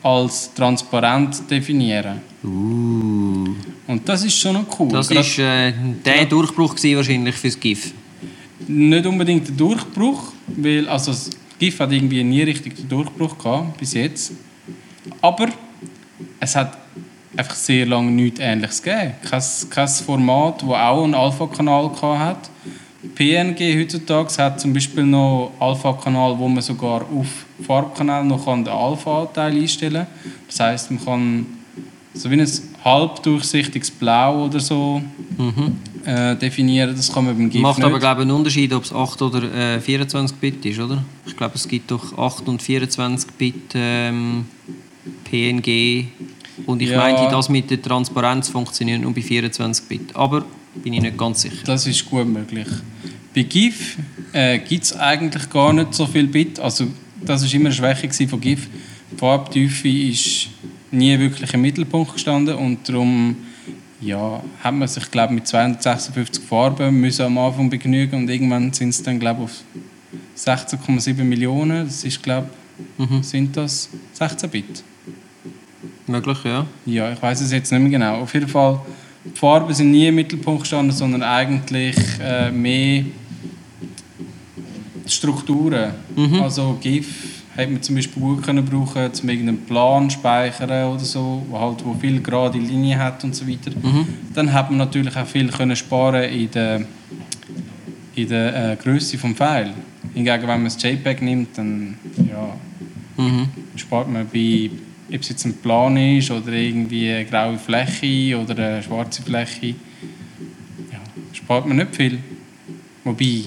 als 0.02 0.52
transparent 0.54 1.50
definieren. 1.50 2.22
Uh. 2.42 3.54
Und 3.86 4.08
das 4.08 4.24
ist 4.24 4.38
schon 4.38 4.54
noch 4.54 4.80
cool. 4.80 4.88
Das 4.90 5.08
Gerade 5.08 5.20
ist 5.20 5.38
äh, 5.38 5.72
der 6.04 6.24
Durchbruch 6.24 6.74
gewesen, 6.74 6.96
wahrscheinlich 6.96 7.34
fürs 7.34 7.60
GIF. 7.60 7.92
Nicht 8.70 9.06
unbedingt 9.06 9.48
der 9.48 9.54
Durchbruch, 9.54 10.32
weil 10.46 10.88
also 10.88 11.10
das 11.10 11.30
GIF 11.58 11.80
hat 11.80 11.92
irgendwie 11.92 12.22
nie 12.24 12.42
richtig 12.42 12.76
den 12.76 12.88
Durchbruch 12.88 13.36
gehabt, 13.36 13.76
bis 13.78 13.94
jetzt. 13.94 14.32
Aber 15.20 15.48
es 16.38 16.56
hat 16.56 16.78
einfach 17.36 17.54
sehr 17.54 17.86
lange 17.86 18.10
nichts 18.10 18.40
Ähnliches 18.40 18.82
gegeben. 18.82 19.14
Kein, 19.28 19.42
kein 19.70 19.88
Format, 19.88 20.62
das 20.62 20.68
auch 20.68 21.04
einen 21.04 21.14
Alpha-Kanal 21.14 21.90
hat. 22.00 22.50
PNG 23.14 23.78
heutzutage 23.78 24.36
hat 24.38 24.60
zum 24.60 24.72
Beispiel 24.74 25.04
noch 25.04 25.52
Alpha-Kanal, 25.58 26.38
wo 26.38 26.48
man 26.48 26.62
sogar 26.62 27.02
auf 27.02 27.46
Farbkanal 27.66 28.24
noch 28.24 28.44
den 28.44 28.68
Alpha-Anteil 28.68 29.56
einstellen 29.56 30.06
kann. 30.06 30.32
Das 30.46 30.60
heißt, 30.60 30.90
man 30.90 31.04
kann 31.04 31.46
so 32.12 32.30
wie 32.30 32.40
ein 32.40 32.48
halbdurchsichtiges 32.84 33.90
Blau 33.90 34.46
oder 34.46 34.60
so 34.60 35.02
äh, 36.10 36.36
definieren. 36.36 36.94
Das 36.96 37.12
kann 37.12 37.24
man 37.24 37.36
beim 37.36 37.50
GIF 37.50 37.62
Macht 37.62 37.78
nicht. 37.78 37.86
aber 37.86 37.98
glaube 37.98 38.22
ich, 38.22 38.28
einen 38.28 38.36
Unterschied, 38.36 38.72
ob 38.72 38.84
es 38.84 38.92
8 38.92 39.22
oder 39.22 39.76
äh, 39.76 39.80
24 39.80 40.36
Bit 40.38 40.64
ist, 40.66 40.78
oder? 40.80 41.04
Ich 41.26 41.36
glaube, 41.36 41.54
es 41.54 41.68
gibt 41.68 41.90
doch 41.90 42.16
8 42.18 42.48
und 42.48 42.62
24 42.62 43.30
Bit 43.32 43.54
ähm, 43.74 44.44
PNG. 45.24 46.06
Und 46.66 46.82
ich 46.82 46.90
Ja. 46.90 46.98
meinte, 46.98 47.28
das 47.30 47.48
mit 47.48 47.70
der 47.70 47.80
Transparenz 47.80 48.48
funktioniert 48.48 49.00
nur 49.00 49.14
bei 49.14 49.22
24 49.22 49.86
Bit. 49.86 50.16
Aber 50.16 50.44
bin 50.74 50.92
ich 50.92 51.00
nicht 51.00 51.16
ganz 51.16 51.42
sicher. 51.42 51.64
Das 51.64 51.86
ist 51.86 52.04
gut 52.08 52.26
möglich. 52.26 52.66
Bei 53.34 53.42
GIF 53.42 53.96
äh, 54.32 54.58
gibt 54.58 54.84
es 54.84 54.96
eigentlich 54.96 55.48
gar 55.48 55.72
nicht 55.72 55.94
so 55.94 56.06
viel 56.06 56.26
Bit. 56.26 56.58
Also, 56.60 56.86
das 57.24 57.42
war 57.42 57.54
immer 57.54 57.66
eine 57.66 57.74
Schwäche 57.74 58.28
von 58.28 58.40
GIF. 58.40 58.68
Die 59.12 59.16
Farbtiefe 59.16 59.88
ist 59.88 60.48
nie 60.90 61.18
wirklich 61.18 61.52
im 61.54 61.62
Mittelpunkt 61.62 62.12
gestanden 62.14 62.54
und 62.56 62.88
darum 62.88 63.36
ja, 64.00 64.42
hat 64.62 64.74
man 64.74 64.88
sich 64.88 65.10
glaub, 65.10 65.30
mit 65.30 65.46
256 65.46 66.42
Farben 66.42 67.00
müssen 67.00 67.26
am 67.26 67.38
Anfang 67.38 67.68
begnügen 67.68 68.16
und 68.16 68.30
irgendwann 68.30 68.72
sind 68.72 68.90
es 68.90 69.02
dann 69.02 69.18
glaub, 69.20 69.40
auf 69.40 69.52
16,7 70.36 71.22
Millionen. 71.22 71.84
Das 71.84 72.04
ist 72.04 72.22
glaube 72.22 72.48
sind 73.22 73.56
das 73.56 73.90
16 74.14 74.50
Bit. 74.50 74.82
Möglich, 76.06 76.38
ja. 76.44 76.66
Ja, 76.86 77.12
ich 77.12 77.22
weiß 77.22 77.40
es 77.42 77.52
jetzt 77.52 77.70
nicht 77.70 77.80
mehr 77.80 77.90
genau. 77.90 78.22
Auf 78.22 78.32
jeden 78.34 78.48
Fall, 78.48 78.80
die 79.24 79.38
Farben 79.38 79.72
sind 79.74 79.90
nie 79.90 80.08
im 80.08 80.14
Mittelpunkt 80.14 80.62
gestanden, 80.62 80.94
sondern 80.96 81.22
eigentlich 81.22 81.96
äh, 82.20 82.50
mehr 82.50 83.04
Strukturen. 85.06 85.92
Also 86.40 86.78
GIF 86.80 87.39
hätte 87.56 87.72
man 87.72 87.82
zum 87.82 87.96
Beispiel 87.96 88.22
gut 88.22 88.42
können 88.42 88.64
brauchen, 88.64 89.10
um 89.22 89.28
irgendeinen 89.28 89.64
Plan 89.66 90.08
zu 90.08 90.18
speichern 90.18 90.92
oder 90.92 90.98
so, 91.04 91.44
wo 91.48 91.58
halt 91.58 91.84
wo 91.84 91.94
viel 91.94 92.20
gerade 92.22 92.58
Linien 92.58 92.98
hat 92.98 93.22
und 93.24 93.34
so 93.34 93.46
weiter. 93.48 93.70
Dann 94.34 94.52
hat 94.52 94.70
man 94.70 94.78
natürlich 94.78 95.16
auch 95.16 95.26
viel 95.26 95.48
können 95.48 95.76
sparen 95.76 96.24
in 96.24 96.50
der 96.50 96.84
in 98.14 98.28
der 98.28 98.72
äh, 98.72 98.76
Größe 98.76 99.16
vom 99.18 99.34
Pfeil. 99.34 99.72
Hingegen, 100.14 100.42
wenn 100.42 100.48
man 100.48 100.64
das 100.64 100.82
JPEG 100.82 101.22
nimmt, 101.22 101.56
dann 101.56 101.96
ja, 102.28 102.56
Mhm. 103.16 103.48
spart 103.76 104.08
man 104.10 104.26
bei, 104.32 104.70
ob 105.12 105.20
es 105.20 105.28
jetzt 105.28 105.44
ein 105.44 105.54
Plan 105.54 105.96
ist 105.96 106.30
oder 106.30 106.52
irgendwie 106.52 107.10
eine 107.12 107.24
graue 107.26 107.58
Fläche 107.58 108.38
oder 108.38 108.56
eine 108.56 108.82
schwarze 108.82 109.22
Fläche, 109.22 109.74
ja, 110.90 110.98
spart 111.32 111.66
man 111.66 111.76
nicht 111.76 111.94
viel. 111.94 112.18
Wobei, 113.04 113.44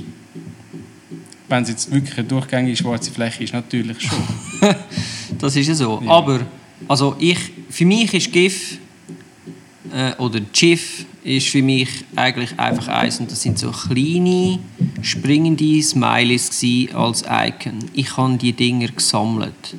wenn 1.53 1.63
es 1.63 1.69
jetzt 1.69 1.91
wirklich 1.91 2.17
eine 2.17 2.27
durchgängige 2.27 2.75
schwarze 2.75 3.12
Fläche 3.12 3.43
ist, 3.43 3.53
natürlich 3.53 4.01
schon. 4.01 4.19
Das 5.39 5.55
ist 5.55 5.67
ja 5.67 5.75
so. 5.75 6.01
Ja. 6.05 6.12
Aber 6.12 6.41
also 6.88 7.15
ich, 7.19 7.38
für 7.69 7.86
mich 7.86 8.13
ist 8.13 8.31
GIF 8.31 8.77
äh, 9.91 10.13
oder 10.22 10.39
GIF 10.39 11.05
ist 11.24 11.48
für 11.48 11.62
mich 11.62 11.89
eigentlich 12.15 12.57
einfach 12.57 12.88
eins 12.88 13.19
und 13.19 13.31
das 13.31 13.41
sind 13.41 13.57
so 13.57 13.72
kleine 13.72 14.60
springende 15.01 15.81
Smileys 15.81 16.62
als 16.93 17.24
Icon. 17.24 17.79
Ich 17.93 18.15
habe 18.15 18.38
die 18.38 18.53
Dinger 18.53 18.88
gesammelt. 18.88 19.75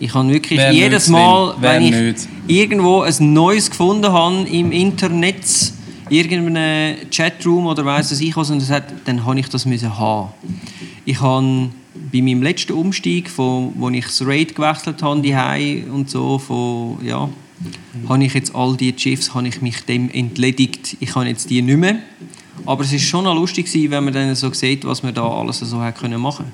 Ich 0.00 0.12
habe 0.12 0.28
wirklich 0.28 0.58
Wer 0.58 0.72
jedes 0.72 1.08
Mal? 1.08 1.54
Wer 1.60 1.72
wenn 1.74 1.82
ich 1.82 1.90
nicht? 1.92 2.28
irgendwo 2.48 3.02
ein 3.02 3.32
neues 3.32 3.70
gefunden 3.70 4.10
habe 4.10 4.48
im 4.48 4.72
Internet, 4.72 5.44
irgendeinem 6.10 6.96
Chatroom 7.10 7.66
oder 7.66 7.84
weiss 7.84 8.10
was 8.10 8.20
ich 8.20 8.36
was, 8.36 8.50
und 8.50 8.60
das 8.60 8.70
hat, 8.70 8.84
dann 9.04 9.24
habe 9.24 9.38
ich 9.38 9.48
das 9.48 9.66
müssen 9.66 9.98
haben. 9.98 10.30
Ich 11.04 11.20
habe 11.20 11.70
bei 12.12 12.20
meinem 12.20 12.42
letzten 12.42 12.72
Umstieg, 12.72 13.30
von, 13.30 13.72
wo 13.76 13.88
ich 13.90 14.04
das 14.04 14.26
Raid 14.26 14.54
gewechselt 14.54 15.02
habe, 15.02 15.20
die 15.20 15.84
und 15.90 16.10
so, 16.10 16.38
von, 16.38 16.98
ja, 17.04 17.28
habe 18.08 18.24
ich 18.24 18.34
jetzt 18.34 18.54
all 18.54 18.76
die 18.76 18.92
GIFs, 18.92 19.34
habe 19.34 19.48
ich 19.48 19.62
mich 19.62 19.84
dem 19.84 20.10
entledigt. 20.10 20.96
Ich 21.00 21.14
habe 21.14 21.26
jetzt 21.26 21.50
die 21.50 21.62
nicht 21.62 21.78
mehr. 21.78 21.98
Aber 22.66 22.84
es 22.84 22.92
ist 22.92 23.04
schon 23.04 23.24
noch 23.24 23.34
lustig 23.34 23.66
gewesen, 23.66 23.90
wenn 23.90 24.04
man 24.04 24.12
dann 24.12 24.34
so 24.34 24.52
sieht, 24.52 24.84
was 24.84 25.02
man 25.02 25.14
da 25.14 25.26
alles 25.26 25.58
so 25.58 25.80
hat 25.80 25.98
können 25.98 26.20
machen. 26.20 26.52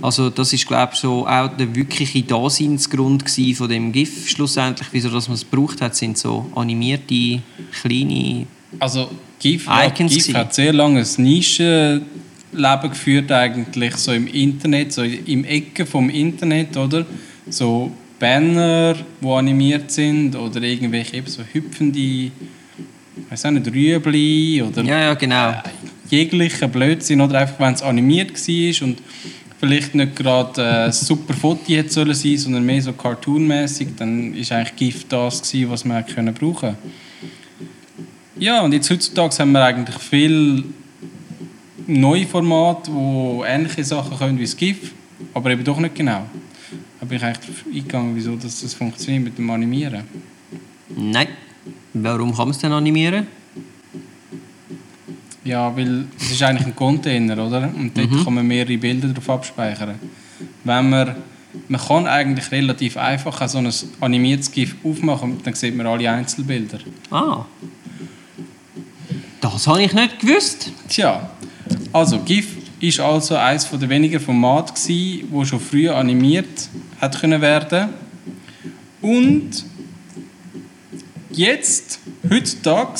Also 0.00 0.30
das 0.30 0.52
ist 0.52 0.66
glaube 0.66 0.92
ich 0.94 1.00
so 1.00 1.26
auch 1.26 1.48
der 1.56 1.74
wirkliche 1.74 2.22
Daseinsgrund 2.22 3.28
von 3.56 3.68
dem 3.68 3.90
GIF 3.90 4.28
schlussendlich, 4.28 4.88
wieso 4.92 5.10
man 5.10 5.18
es 5.18 5.50
gebraucht 5.50 5.80
hat, 5.80 5.96
sind 5.96 6.16
so 6.16 6.46
animierte 6.54 7.42
kleine 7.80 8.46
Also 8.78 9.10
GIF, 9.38 9.66
ja, 9.66 9.88
GIF 9.88 10.34
hat 10.34 10.54
sehr 10.54 10.72
lange 10.72 11.00
ein 11.00 11.22
Nischenleben 11.22 12.90
geführt 12.90 13.32
eigentlich 13.32 13.96
so 13.96 14.12
im 14.12 14.26
Internet, 14.26 14.92
so 14.92 15.02
im 15.02 15.44
Ecke 15.44 15.86
vom 15.86 16.10
Internet, 16.10 16.76
oder? 16.76 17.06
So 17.48 17.92
Banner, 18.18 18.94
die 19.20 19.26
animiert 19.26 19.90
sind 19.90 20.34
oder 20.36 20.60
irgendwelche 20.62 21.16
eben 21.16 21.28
so 21.28 21.42
hüpfende, 21.42 21.98
ich 21.98 22.32
weiß 23.30 23.46
auch 23.46 23.50
nicht, 23.52 23.66
Rüebli 23.68 24.62
oder 24.62 24.82
ja 24.82 25.00
ja 25.00 25.14
genau 25.14 25.54
jeglicher 26.10 26.68
Blödsinn 26.68 27.20
oder 27.20 27.40
einfach, 27.40 27.60
wenn 27.60 27.74
es 27.74 27.82
animiert 27.82 28.32
war 28.32 28.86
und 28.86 28.98
vielleicht 29.60 29.94
nicht 29.94 30.16
gerade 30.16 30.60
äh, 30.60 30.84
ein 30.86 30.92
super 30.92 31.34
Foto 31.34 31.60
hätte 31.68 31.90
sollen 31.90 32.14
sein, 32.14 32.38
sondern 32.38 32.64
mehr 32.64 32.82
so 32.82 32.92
cartoonmäßig, 32.92 33.88
dann 33.96 34.34
ist 34.34 34.52
eigentlich 34.52 34.76
GIF 34.76 35.04
das 35.08 35.42
gewesen, 35.42 35.70
was 35.70 35.84
man 35.84 36.06
können 36.06 36.34
brauchen. 36.34 36.76
Ja, 38.38 38.62
und 38.62 38.72
jetzt 38.72 38.90
heutzutage 38.90 39.36
haben 39.38 39.52
wir 39.52 39.64
eigentlich 39.64 39.96
viel 39.98 40.64
neue 41.86 42.26
Formate, 42.26 42.92
wo 42.92 43.44
ähnliche 43.46 43.84
Sachen 43.84 44.16
können 44.16 44.38
wie 44.38 44.42
das 44.44 44.56
GIF, 44.56 44.92
aber 45.34 45.50
eben 45.50 45.64
doch 45.64 45.78
nicht 45.78 45.94
genau. 45.94 46.22
Da 47.00 47.06
bin 47.06 47.16
ich 47.18 47.24
eigentlich 47.24 47.46
darauf 47.46 47.64
eingegangen, 47.66 48.16
wieso 48.16 48.36
das, 48.36 48.60
das 48.60 48.74
funktioniert 48.74 49.24
mit 49.24 49.38
dem 49.38 49.50
Animieren. 49.50 50.04
nein 50.96 51.28
warum 51.94 52.30
kann 52.30 52.46
man 52.46 52.50
es 52.50 52.58
denn 52.58 52.72
animieren 52.72 53.26
Ja, 55.44 55.74
weil 55.76 56.04
es 56.18 56.30
ist 56.30 56.42
eigentlich 56.42 56.66
ein 56.66 56.76
Container, 56.76 57.44
oder? 57.46 57.70
Und 57.74 57.96
dort 57.96 58.10
Mhm. 58.10 58.24
kann 58.24 58.34
man 58.34 58.46
mehrere 58.46 58.76
Bilder 58.78 59.08
drauf 59.08 59.30
abspeichern. 59.30 59.94
Wenn 60.64 60.90
man, 60.90 61.16
man 61.68 61.80
kann 61.80 62.06
eigentlich 62.06 62.50
relativ 62.52 62.96
einfach 62.96 63.48
so 63.48 63.58
ein 63.58 63.72
animiertes 64.00 64.50
GIF 64.52 64.76
aufmachen 64.84 65.32
und 65.32 65.46
dann 65.46 65.54
sieht 65.54 65.74
man 65.76 65.86
alle 65.86 66.10
Einzelbilder. 66.10 66.78
Ah. 67.10 67.44
Das 69.52 69.66
habe 69.66 69.82
ich 69.82 69.92
nicht 69.92 70.20
gewusst. 70.20 70.70
Tja, 70.88 71.30
also 71.92 72.18
GIF 72.20 72.56
ist 72.80 73.00
also 73.00 73.34
eines 73.36 73.68
der 73.70 73.88
wenigen 73.88 74.20
Formate 74.20 74.72
gsi, 74.72 75.24
wo 75.30 75.44
schon 75.44 75.60
früher 75.60 75.96
animiert 75.96 76.68
hat 77.00 77.20
können 77.20 77.40
werden. 77.40 77.88
Und 79.00 79.64
jetzt, 81.30 82.00
heutzutage, 82.28 82.98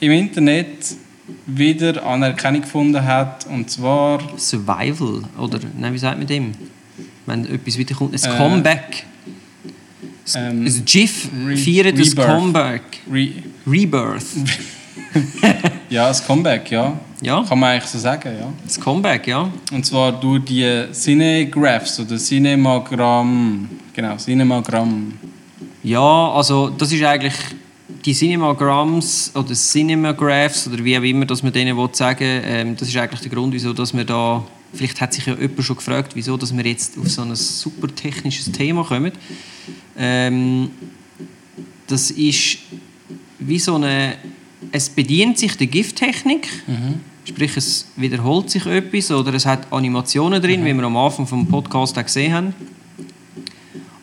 im 0.00 0.12
Internet 0.12 0.68
wieder 1.46 2.04
Anerkennung 2.04 2.62
gefunden 2.62 3.04
hat. 3.04 3.46
Und 3.46 3.70
zwar 3.70 4.20
Survival, 4.38 5.22
oder? 5.38 5.58
Nein, 5.76 5.94
wie 5.94 5.98
sagt 5.98 6.18
man 6.18 6.26
dem? 6.26 6.52
Wenn 7.26 7.44
etwas 7.46 7.76
wiederkommt. 7.78 8.14
Ein 8.14 8.32
Äh, 8.32 8.36
Comeback. 8.36 9.06
ähm, 10.36 10.64
Ein 10.66 10.84
GIF 10.84 11.28
Re- 11.46 11.56
feiert 11.56 11.86
ein 11.88 11.96
Rebirth. 11.96 12.26
Comeback. 12.26 12.82
Re 13.10 13.28
Rebirth. 13.66 14.24
ja, 15.90 16.08
das 16.08 16.26
Comeback, 16.26 16.70
ja. 16.70 16.98
Ja, 17.20 17.42
Kann 17.42 17.58
man 17.58 17.70
eigentlich 17.70 17.90
so 17.90 17.98
sagen, 17.98 18.32
ja. 18.38 18.52
das 18.64 18.78
Comeback, 18.80 19.26
ja. 19.26 19.50
Und 19.72 19.84
zwar 19.84 20.12
durch 20.12 20.44
die 20.44 20.86
Cinegraphs 20.92 22.00
oder 22.00 22.16
Cinemagramm. 22.16 23.68
Genau, 23.92 24.16
Cinemagramm. 24.16 25.14
Ja, 25.82 26.32
also 26.32 26.68
das 26.70 26.92
ist 26.92 27.02
eigentlich 27.02 27.34
die 28.04 28.12
Cinemagramms 28.12 29.32
oder 29.34 29.54
Cinemagraphs 29.54 30.68
oder 30.68 30.84
wie 30.84 30.96
auch 30.96 31.02
immer, 31.02 31.26
dass 31.26 31.42
man 31.42 31.52
denen 31.52 31.76
will 31.76 31.88
sagen 31.92 32.42
ähm, 32.44 32.76
das 32.76 32.88
ist 32.88 32.96
eigentlich 32.96 33.20
der 33.20 33.30
Grund, 33.30 33.52
wieso 33.52 33.72
dass 33.72 33.96
wir 33.96 34.04
da, 34.04 34.44
vielleicht 34.72 35.00
hat 35.00 35.12
sich 35.12 35.26
ja 35.26 35.34
jemand 35.34 35.64
schon 35.64 35.76
gefragt, 35.76 36.12
wieso 36.14 36.36
dass 36.36 36.56
wir 36.56 36.64
jetzt 36.64 36.98
auf 36.98 37.08
so 37.08 37.22
ein 37.22 37.34
super 37.34 37.88
technisches 37.94 38.52
Thema 38.52 38.84
kommen. 38.84 39.12
Ähm, 39.96 40.70
das 41.86 42.10
ist 42.10 42.58
wie 43.38 43.58
so 43.58 43.76
eine, 43.76 44.16
es 44.72 44.88
bedient 44.88 45.38
sich 45.38 45.56
der 45.56 45.66
Gifttechnik, 45.66 46.48
sprich 47.24 47.56
es 47.56 47.86
wiederholt 47.96 48.50
sich 48.50 48.66
etwas 48.66 49.10
oder 49.10 49.34
es 49.34 49.46
hat 49.46 49.72
Animationen 49.72 50.42
drin, 50.42 50.64
wie 50.64 50.74
wir 50.74 50.84
am 50.84 50.96
Anfang 50.96 51.26
vom 51.26 51.46
Podcast 51.46 51.98
auch 51.98 52.04
gesehen 52.04 52.32
haben. 52.32 52.54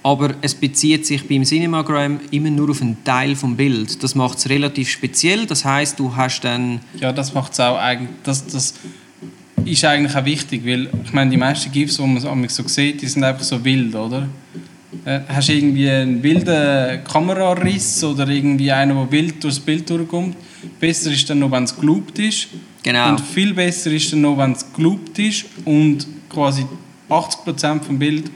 Aber 0.03 0.35
es 0.41 0.53
bezieht 0.53 1.07
sich 1.07 1.27
beim 1.27 1.43
Cinemagram 1.43 2.19
immer 2.29 2.51
nur 2.51 2.69
auf 2.69 2.81
einen 2.81 3.03
Teil 3.03 3.35
vom 3.35 3.57
Bild. 3.57 4.03
Das 4.03 4.13
macht 4.13 4.37
es 4.37 4.47
relativ 4.49 4.87
speziell. 4.87 5.47
Das 5.47 5.65
heißt, 5.65 5.97
du 5.99 6.15
hast 6.15 6.41
dann 6.41 6.79
Ja, 6.99 7.11
das 7.11 7.33
macht 7.33 7.53
es 7.53 7.59
auch 7.59 7.77
eigentlich. 7.77 8.11
Das, 8.23 8.45
das 8.45 8.75
ist 9.65 9.83
eigentlich 9.83 10.15
auch 10.15 10.25
wichtig, 10.25 10.63
weil 10.63 10.89
ich 11.03 11.11
meine, 11.11 11.31
die 11.31 11.37
meisten 11.37 11.71
GIFs, 11.71 11.97
die 11.97 12.03
man 12.03 12.47
so 12.49 12.67
sieht, 12.67 13.01
die 13.01 13.07
sind 13.07 13.23
einfach 13.23 13.43
so 13.43 13.63
wild, 13.65 13.95
oder? 13.95 14.29
Äh, 15.03 15.19
Hast 15.27 15.49
du 15.49 15.53
irgendwie 15.53 15.89
einen 15.89 16.23
wilden 16.23 17.03
Kamerariss 17.03 18.03
oder 18.03 18.27
irgendwie 18.27 18.71
einen, 18.71 18.95
der 18.97 19.11
wild 19.11 19.43
durchs 19.43 19.59
Bild 19.59 19.89
durchkommt? 19.89 20.35
Besser 20.79 21.11
ist 21.11 21.29
dann 21.29 21.39
noch, 21.39 21.51
wenn 21.51 21.63
es 21.63 21.75
geloopt 21.75 22.19
ist. 22.19 22.47
Genau. 22.83 23.09
Und 23.09 23.21
viel 23.21 23.53
besser 23.53 23.91
ist 23.91 24.11
dann 24.13 24.21
noch, 24.21 24.37
wenn 24.37 24.51
es 24.53 24.65
geloopt 24.73 25.19
ist 25.19 25.45
und 25.65 26.05
quasi 26.29 26.65
80% 27.09 27.81
vom 27.81 27.99
Bild 27.99 28.31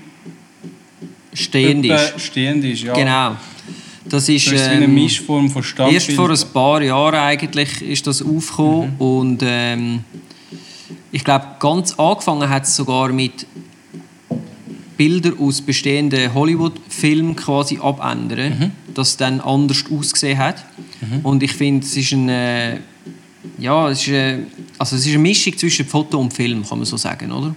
stehend 1.33 1.85
ist. 1.85 2.19
stehend 2.19 2.63
ist. 2.65 2.83
Ja. 2.83 2.93
Genau. 2.93 3.35
Das 4.05 4.27
ist, 4.27 4.47
Das 4.47 4.53
ist 4.53 4.65
wie 4.65 4.75
eine 4.75 4.85
ähm, 4.85 4.93
Mischform 4.95 5.49
von 5.49 5.61
Standbild. 5.61 6.01
erst 6.07 6.11
vor 6.17 6.29
ein 6.29 6.53
paar 6.53 6.81
Jahren 6.81 7.15
eigentlich 7.19 7.81
ist 7.81 8.07
das 8.07 8.23
aufgekommen 8.23 8.95
und 8.97 9.43
ähm, 9.45 10.03
ich 11.11 11.23
glaube 11.23 11.45
ganz 11.59 11.93
angefangen 11.93 12.49
hat 12.49 12.63
es 12.63 12.75
sogar 12.75 13.09
mit 13.09 13.45
Bilder 14.99 15.31
aus 15.39 15.61
bestehenden 15.61 16.33
Hollywood-Filmen 16.33 17.33
quasi 17.37 17.79
abändern, 17.81 18.73
das 18.93 19.15
dann 19.15 19.39
anders 19.39 19.85
ausgesehen 19.89 20.37
hat. 20.37 20.65
Und 21.23 21.41
ich 21.41 21.53
finde, 21.53 21.85
es 21.85 21.95
ist 21.95 22.11
eine, 22.11 22.81
ja, 23.57 23.89
es 23.89 24.01
ist 24.01 24.09
eine, 24.09 24.45
also 24.77 24.97
es 24.97 25.05
ist 25.05 25.13
eine 25.13 25.19
Mischung 25.19 25.57
zwischen 25.57 25.85
Foto 25.85 26.19
und 26.19 26.33
Film, 26.33 26.67
kann 26.67 26.79
man 26.79 26.85
so 26.85 26.97
sagen, 26.97 27.31
oder? 27.31 27.55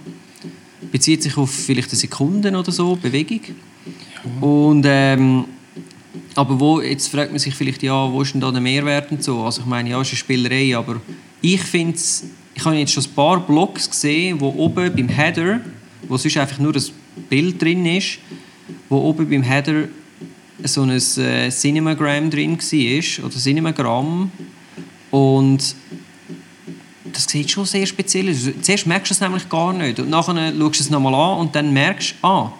Bezieht 0.89 1.21
sich 1.21 1.35
auf 1.35 1.51
vielleicht 1.51 1.89
eine 1.89 1.97
Sekunde 1.97 2.57
oder 2.57 2.71
so 2.71 2.95
Bewegung. 2.95 3.41
Und 4.39 4.85
ähm, 4.87 5.43
aber 6.35 6.57
wo, 6.57 6.79
jetzt 6.79 7.09
fragt 7.09 7.31
man 7.31 7.39
sich 7.39 7.53
vielleicht, 7.53 7.83
ja, 7.83 8.09
wo 8.09 8.21
ist 8.21 8.33
denn 8.33 8.39
da 8.39 8.51
der 8.51 8.61
Mehrwert 8.61 9.11
und 9.11 9.21
so? 9.21 9.43
Also 9.43 9.59
ich 9.63 9.67
meine, 9.67 9.89
ja, 9.89 9.99
es 9.99 10.07
ist 10.07 10.13
eine 10.13 10.19
Spielerei, 10.19 10.77
aber 10.77 11.01
ich 11.41 11.61
finde 11.61 11.99
ich 12.55 12.63
habe 12.63 12.77
jetzt 12.77 12.93
schon 12.93 13.03
ein 13.03 13.13
paar 13.13 13.45
Blogs 13.45 13.89
gesehen, 13.89 14.39
wo 14.39 14.47
oben 14.47 14.95
beim 14.95 15.09
Header, 15.09 15.59
wo 16.07 16.15
sonst 16.15 16.37
einfach 16.37 16.59
nur 16.59 16.73
ein 16.73 16.83
Bild 17.29 17.61
drin 17.61 17.85
ist, 17.85 18.19
wo 18.89 18.97
oben 18.97 19.29
beim 19.29 19.43
Header 19.43 19.87
so 20.63 20.83
ein 20.83 20.91
äh, 20.91 21.49
Cinemagram 21.49 22.29
drin 22.29 22.57
war, 22.57 23.25
oder 23.25 23.35
Cinemagramm. 23.35 24.31
Und 25.11 25.75
das 27.11 27.25
sieht 27.25 27.51
schon 27.51 27.65
sehr 27.65 27.85
speziell 27.85 28.29
aus. 28.29 28.49
Zuerst 28.61 28.87
merkst 28.87 29.11
du 29.11 29.13
es 29.13 29.21
nämlich 29.21 29.47
gar 29.49 29.73
nicht. 29.73 29.99
Und 29.99 30.09
nachher 30.09 30.53
schaust 30.53 30.79
du 30.79 30.83
es 30.83 30.89
nochmal 30.89 31.13
an 31.13 31.39
und 31.39 31.55
dann 31.55 31.71
merkst 31.71 32.15
du, 32.21 32.27
ah, 32.27 32.53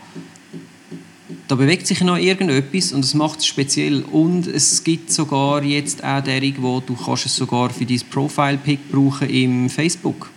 da 1.47 1.55
bewegt 1.55 1.87
sich 1.87 2.01
noch 2.01 2.17
irgendetwas 2.17 2.93
und 2.93 3.03
es 3.03 3.13
macht 3.13 3.39
es 3.39 3.45
speziell. 3.45 4.03
Und 4.03 4.47
es 4.47 4.83
gibt 4.83 5.11
sogar 5.11 5.63
jetzt 5.63 6.03
auch 6.03 6.23
derig, 6.23 6.55
wo 6.59 6.79
du 6.79 6.95
kannst 6.95 7.25
es 7.25 7.35
sogar 7.35 7.69
für 7.69 7.85
dein 7.85 8.01
Profile-Pic 8.09 8.91
brauchen 8.91 9.29
im 9.29 9.69
Facebook. 9.69 10.31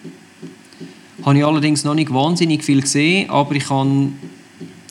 Habe 1.26 1.38
ich 1.38 1.44
allerdings 1.44 1.84
noch 1.84 1.94
nicht 1.94 2.12
wahnsinnig 2.14 2.64
viel 2.64 2.80
gesehen, 2.80 3.28
aber 3.28 3.54
ich 3.56 3.68
habe 3.68 4.08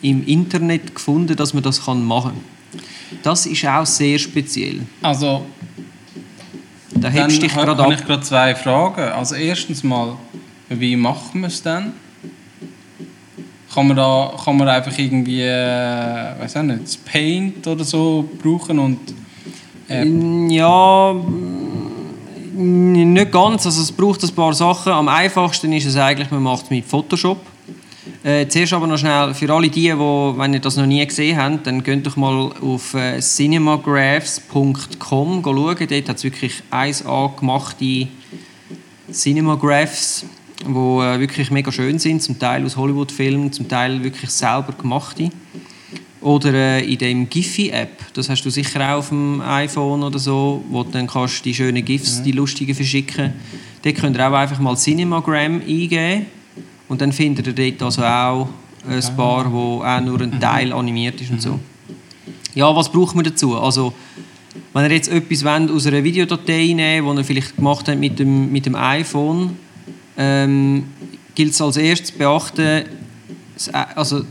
im 0.02 0.28
Internet 0.28 0.94
gefunden, 0.94 1.36
dass 1.36 1.54
man 1.54 1.64
das 1.64 1.86
machen 1.88 2.32
kann. 2.34 3.20
Das 3.24 3.46
ist 3.46 3.66
auch 3.66 3.86
sehr 3.86 4.20
speziell. 4.20 4.82
Also, 5.02 5.46
Da 6.92 7.10
Dann 7.10 7.12
hebst 7.14 7.38
du 7.38 7.42
dich 7.42 7.54
gerade 7.54 7.72
habe 7.72 7.86
ab. 7.86 7.92
ich 8.00 8.06
gerade 8.06 8.22
zwei 8.24 8.54
Fragen. 8.56 9.02
Also 9.02 9.36
erstens 9.36 9.84
mal, 9.84 10.18
wie 10.70 10.96
macht 10.96 11.34
man 11.36 11.46
es 11.50 11.62
dann? 11.62 11.94
Kann 13.74 13.88
man, 13.88 13.98
da, 13.98 14.32
kann 14.44 14.56
man 14.58 14.68
einfach 14.70 14.98
irgendwie, 14.98 15.42
äh, 15.42 16.40
weiß 16.40 16.58
auch 16.58 16.64
nicht, 16.64 17.06
Paint 17.06 17.66
oder 17.68 17.84
so 17.84 18.28
brauchen 18.42 18.80
und 18.80 19.00
äh, 19.90 20.06
Ja, 20.54 21.14
mm, 21.14 21.45
nicht 22.56 23.32
ganz. 23.32 23.66
Also 23.66 23.82
es 23.82 23.92
braucht 23.92 24.24
ein 24.24 24.32
paar 24.32 24.54
Sachen. 24.54 24.94
Am 24.94 25.08
einfachsten 25.08 25.72
ist 25.74 25.86
es 25.86 25.96
eigentlich, 25.96 26.30
man 26.32 26.44
macht 26.44 26.66
es 26.66 26.70
mit 26.70 26.86
Photoshop. 26.86 27.40
Äh, 28.24 28.48
zuerst 28.48 28.74
aber 28.74 28.88
noch 28.88 28.98
schnell, 28.98 29.34
für 29.34 29.52
alle 29.54 29.70
die, 29.70 29.82
die, 29.82 29.98
wenn 29.98 30.54
ihr 30.54 30.60
das 30.60 30.78
noch 30.78 30.86
nie 30.86 31.06
gesehen 31.06 31.38
habt, 31.38 31.68
dann 31.68 31.84
könnt 31.84 32.08
doch 32.08 32.16
mal 32.16 32.52
auf 32.62 32.94
äh, 32.94 33.20
cinemagraphs.com 33.20 35.44
schauen. 35.44 35.44
Dort 35.44 36.10
hat 36.10 36.18
es 36.18 36.24
wirklich 36.24 36.64
1A 36.72 37.40
gemachte 37.40 38.08
Cinemagraphs, 39.12 40.26
die 40.62 40.72
äh, 40.72 41.20
wirklich 41.20 41.52
mega 41.52 41.72
schön 41.72 42.00
sind, 42.00 42.24
zum 42.24 42.40
Teil 42.40 42.66
aus 42.66 42.78
Hollywood-Filmen, 42.78 43.52
zum 43.52 43.68
Teil 43.68 44.04
wirklich 44.04 44.32
selber 44.32 44.74
gemachte. 44.74 45.30
Oder 46.26 46.56
äh, 46.56 46.92
in 46.92 46.98
dem 46.98 47.30
Giphy-App, 47.30 48.14
das 48.16 48.30
hast 48.30 48.44
du 48.44 48.50
sicher 48.50 48.82
auch 48.82 48.98
auf 48.98 49.10
dem 49.10 49.42
iPhone 49.42 50.02
oder 50.02 50.18
so, 50.18 50.66
wo 50.72 50.82
du 50.82 50.90
dann 50.90 51.06
kannst 51.06 51.46
die 51.46 51.54
schönen 51.54 51.86
GIFs, 51.86 52.24
die 52.24 52.32
lustigen 52.32 52.74
verschicken. 52.74 53.34
Dort 53.84 53.96
könnt 53.98 54.18
ihr 54.18 54.28
auch 54.28 54.34
einfach 54.34 54.60
mal 54.60 54.76
Cinemagram 54.76 55.62
eingeben 55.62 56.26
und 56.90 57.00
dann 57.00 57.12
findet 57.12 57.46
ihr 57.46 57.54
dort 57.54 57.84
also 57.84 58.02
auch 58.02 58.50
ein 58.90 59.16
paar, 59.16 59.54
wo 59.54 59.84
auch 59.84 60.02
nur 60.02 60.20
ein 60.20 60.40
Teil 60.40 60.74
animiert 60.74 61.22
ist 61.22 61.30
und 61.30 61.44
so. 61.44 61.60
Ja, 62.56 62.76
was 62.76 62.92
braucht 62.92 63.16
man 63.16 63.24
dazu? 63.24 63.56
Also, 63.56 63.94
wenn 64.74 64.86
ihr 64.86 64.96
jetzt 64.96 65.10
etwas 65.10 65.46
wollt, 65.46 65.70
aus 65.70 65.86
einer 65.86 66.04
Videodatei 66.04 66.74
nehmen 66.74 67.06
wollt, 67.06 67.20
die 67.20 67.22
ihr 67.22 67.26
vielleicht 67.26 67.56
gemacht 67.58 67.88
habt 67.88 68.00
mit 68.00 68.18
dem, 68.18 68.52
mit 68.52 68.66
dem 68.66 68.74
iPhone, 68.74 69.58
ähm, 70.18 70.86
gilt 71.36 71.52
es 71.52 71.62
als 71.62 71.78
erstes 71.78 72.14
zu 72.14 72.18
beachten, 72.18 72.62
äh, 72.62 72.84
also, 73.94 74.24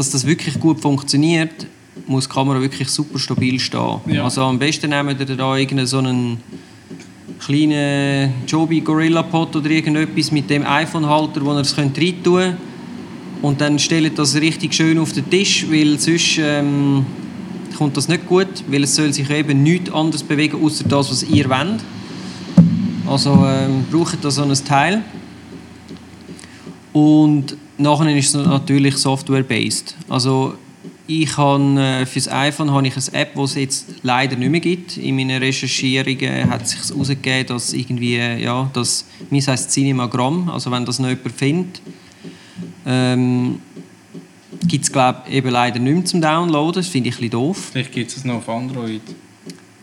dass 0.00 0.08
das 0.08 0.26
wirklich 0.26 0.58
gut 0.58 0.80
funktioniert, 0.80 1.66
muss 2.06 2.26
die 2.26 2.32
Kamera 2.32 2.58
wirklich 2.58 2.88
super 2.88 3.18
stabil 3.18 3.60
stehen. 3.60 4.00
Ja. 4.06 4.24
Also 4.24 4.42
am 4.44 4.58
besten 4.58 4.88
nehmt 4.88 5.20
ihr 5.20 5.36
da 5.36 5.54
irgendeinen 5.54 5.86
so 5.86 5.98
einen 5.98 6.38
kleinen 7.38 8.32
Joby 8.46 8.80
Gorilla 8.80 9.22
Pod 9.22 9.54
oder 9.56 9.68
irgendetwas 9.68 10.32
mit 10.32 10.48
dem 10.48 10.64
iPhone-Halter, 10.64 11.44
wo 11.44 11.52
ihr 11.52 11.60
es 11.60 11.76
könnt 11.76 11.98
rein 11.98 12.22
tun 12.22 12.40
könnt. 12.40 12.56
Und 13.42 13.60
dann 13.60 13.78
stellt 13.78 14.18
das 14.18 14.34
richtig 14.36 14.72
schön 14.72 14.98
auf 14.98 15.12
den 15.12 15.28
Tisch, 15.28 15.66
weil 15.68 15.98
sonst 15.98 16.38
ähm, 16.38 17.04
kommt 17.76 17.94
das 17.98 18.08
nicht 18.08 18.26
gut, 18.26 18.48
weil 18.68 18.84
es 18.84 18.96
soll 18.96 19.12
sich 19.12 19.28
eben 19.28 19.62
nichts 19.62 19.92
anderes 19.92 20.22
bewegen, 20.22 20.64
außer 20.64 20.84
das, 20.84 21.10
was 21.10 21.24
ihr 21.24 21.46
wollt. 21.50 21.80
Also 23.06 23.32
ähm, 23.46 23.84
braucht 23.90 24.24
da 24.24 24.30
so 24.30 24.44
ein 24.44 24.54
Teil. 24.64 25.02
Und 26.94 27.54
nachher 27.80 28.16
ist 28.16 28.34
es 28.34 28.46
natürlich 28.46 28.96
software-based. 28.96 29.96
Also 30.08 30.54
ich 31.06 31.36
habe 31.36 31.80
äh, 31.80 32.06
für 32.06 32.20
das 32.20 32.30
iPhone 32.30 32.70
habe 32.70 32.86
ich 32.86 32.94
eine 32.96 33.20
App, 33.20 33.34
die 33.34 33.40
es 33.42 33.54
jetzt 33.56 33.86
leider 34.02 34.36
nicht 34.36 34.50
mehr 34.50 34.60
gibt. 34.60 34.96
In 34.96 35.16
meinen 35.16 35.42
Recherchierungen 35.42 36.48
hat 36.48 36.62
es 36.62 36.70
sich 36.70 36.90
herausgegeben, 36.90 37.46
dass 37.48 37.72
irgendwie, 37.72 38.16
ja, 38.16 38.70
das, 38.72 39.06
mir 39.28 39.42
heißt 39.42 39.70
Cinemagramm, 39.70 40.48
also 40.48 40.70
wenn 40.70 40.84
das 40.84 40.98
noch 40.98 41.08
jemand 41.08 41.32
findet, 41.32 41.82
ähm, 42.86 43.60
gibt 44.66 44.84
es 44.84 44.92
glaube 44.92 45.22
eben 45.30 45.50
leider 45.50 45.78
nicht 45.78 45.94
mehr 45.94 46.04
zum 46.04 46.20
Downloaden, 46.20 46.74
das 46.74 46.88
finde 46.88 47.08
ich 47.08 47.16
ein 47.16 47.18
bisschen 47.18 47.30
doof. 47.30 47.70
Vielleicht 47.72 47.92
gibt 47.92 48.16
es 48.16 48.24
noch 48.24 48.36
auf 48.36 48.48
Android. 48.48 49.02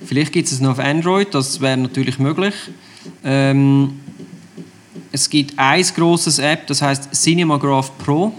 Vielleicht 0.06 0.32
gibt 0.32 0.50
es 0.50 0.62
noch 0.62 0.72
auf 0.72 0.80
Android, 0.80 1.34
das 1.34 1.60
wäre 1.60 1.78
natürlich 1.78 2.20
möglich. 2.20 2.54
Ähm, 3.24 4.00
es 5.12 5.30
gibt 5.30 5.58
ein 5.58 5.84
grosses 5.96 6.40
App, 6.40 6.68
das 6.68 6.82
heißt 6.82 7.14
Cinemagraph 7.14 7.98
Pro. 7.98 8.34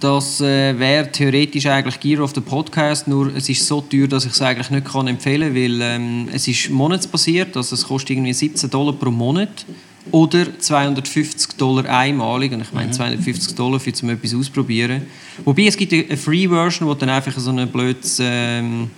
Das 0.00 0.40
äh, 0.40 0.78
wäre 0.78 1.10
theoretisch 1.10 1.66
eigentlich 1.66 1.98
Gear 2.00 2.22
of 2.22 2.32
the 2.34 2.40
Podcast, 2.40 3.08
nur 3.08 3.34
es 3.34 3.48
ist 3.48 3.66
so 3.66 3.80
teuer, 3.80 4.06
dass 4.06 4.24
ich 4.24 4.32
es 4.32 4.42
eigentlich 4.42 4.70
nicht 4.70 4.86
kann 4.86 5.06
empfehlen 5.06 5.54
kann, 5.54 5.62
weil 5.62 5.80
ähm, 5.82 6.28
es 6.32 6.46
ist 6.46 6.70
monatsbasiert, 6.70 7.56
also 7.56 7.74
es 7.74 7.86
kostet 7.86 8.10
irgendwie 8.10 8.32
17 8.32 8.70
Dollar 8.70 8.92
pro 8.92 9.10
Monat 9.10 9.66
oder 10.10 10.58
250 10.58 11.56
Dollar 11.56 11.84
einmalig. 11.86 12.52
Und 12.52 12.62
ich 12.62 12.72
meine, 12.72 12.90
250 12.90 13.54
Dollar 13.54 13.80
für 13.80 13.92
zum 13.92 14.10
etwas 14.10 14.34
ausprobieren. 14.34 15.02
Wobei 15.44 15.66
es 15.66 15.76
gibt 15.76 15.92
eine 15.92 16.16
Free-Version, 16.16 16.88
wo 16.88 16.94
dann 16.94 17.10
einfach 17.10 17.36
so 17.38 17.50
ein 17.50 17.68
blödes... 17.68 18.18
Ähm, 18.20 18.90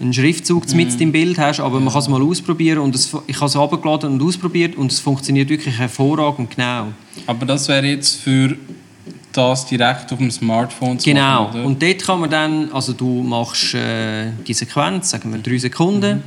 einen 0.00 0.12
Schriftzug 0.12 0.72
mit 0.74 1.00
im 1.00 1.12
Bild 1.12 1.38
hast, 1.38 1.60
aber 1.60 1.80
man 1.80 1.92
kann 1.92 2.02
es 2.02 2.08
mal 2.08 2.22
ausprobieren 2.22 2.78
und 2.78 2.94
es, 2.94 3.14
ich 3.26 3.36
habe 3.36 3.46
es 3.46 3.56
abgeladen 3.56 4.12
und 4.12 4.22
ausprobiert 4.22 4.76
und 4.76 4.92
es 4.92 5.00
funktioniert 5.00 5.48
wirklich 5.48 5.76
hervorragend 5.76 6.54
genau. 6.54 6.88
Aber 7.26 7.46
das 7.46 7.68
wäre 7.68 7.86
jetzt 7.86 8.16
für 8.20 8.56
das 9.32 9.66
direkt 9.66 10.12
auf 10.12 10.18
dem 10.18 10.30
Smartphone 10.30 10.98
zu 10.98 11.10
Genau. 11.10 11.44
machen, 11.44 11.60
oder? 11.60 11.66
Und 11.66 11.82
dort 11.82 12.02
kann 12.02 12.20
man 12.20 12.30
dann, 12.30 12.72
also 12.72 12.92
du 12.92 13.22
machst 13.22 13.74
äh, 13.74 14.30
die 14.46 14.54
Sequenz, 14.54 15.10
sagen 15.10 15.32
wir 15.32 15.38
drei 15.40 15.58
Sekunden, 15.58 16.22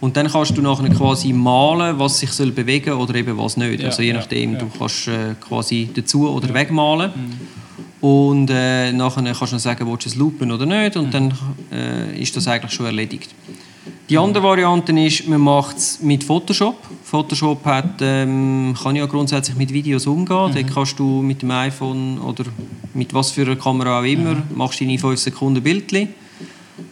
und 0.00 0.16
dann 0.16 0.28
kannst 0.28 0.56
du 0.56 0.62
nachher 0.62 0.88
quasi 0.90 1.32
malen, 1.32 1.98
was 1.98 2.18
sich 2.18 2.30
soll 2.32 2.50
bewegen 2.50 2.94
oder 2.94 3.14
eben 3.14 3.38
was 3.38 3.56
nicht. 3.56 3.80
Ja, 3.80 3.86
also 3.86 4.02
je 4.02 4.08
ja, 4.08 4.14
nachdem, 4.14 4.54
ja. 4.54 4.58
du 4.58 4.66
kannst 4.76 5.06
äh, 5.08 5.34
quasi 5.40 5.90
dazu 5.94 6.28
oder 6.28 6.52
wegmalen. 6.52 7.12
Und 8.02 8.50
äh, 8.50 8.92
nachher 8.92 9.22
kannst 9.22 9.40
du 9.40 9.46
dann 9.46 9.58
sagen, 9.60 9.86
willst 9.88 10.06
du 10.06 10.08
es 10.10 10.16
loopen 10.16 10.50
oder 10.50 10.66
nicht, 10.66 10.96
und 10.96 11.14
dann 11.14 11.32
äh, 11.70 12.20
ist 12.20 12.36
das 12.36 12.48
eigentlich 12.48 12.72
schon 12.72 12.86
erledigt. 12.86 13.32
Die 14.10 14.18
andere 14.18 14.42
Variante 14.42 14.92
ist, 15.00 15.28
man 15.28 15.40
macht 15.40 15.76
es 15.78 16.02
mit 16.02 16.24
Photoshop. 16.24 16.76
Photoshop 17.04 17.64
hat, 17.64 18.00
ähm, 18.00 18.74
kann 18.82 18.96
ja 18.96 19.06
grundsätzlich 19.06 19.56
mit 19.56 19.72
Videos 19.72 20.06
umgehen. 20.08 20.50
Mhm. 20.50 20.54
Dort 20.54 20.74
kannst 20.74 20.98
du 20.98 21.22
mit 21.22 21.42
dem 21.42 21.52
iPhone 21.52 22.18
oder 22.18 22.44
mit 22.92 23.14
was 23.14 23.30
für 23.30 23.42
einer 23.42 23.56
Kamera 23.56 24.00
auch 24.00 24.04
immer, 24.04 24.34
Mhm. 24.34 24.42
machst 24.56 24.80
deine 24.80 24.98
5 24.98 25.18
Sekunden 25.18 25.62
Bildchen. 25.62 26.08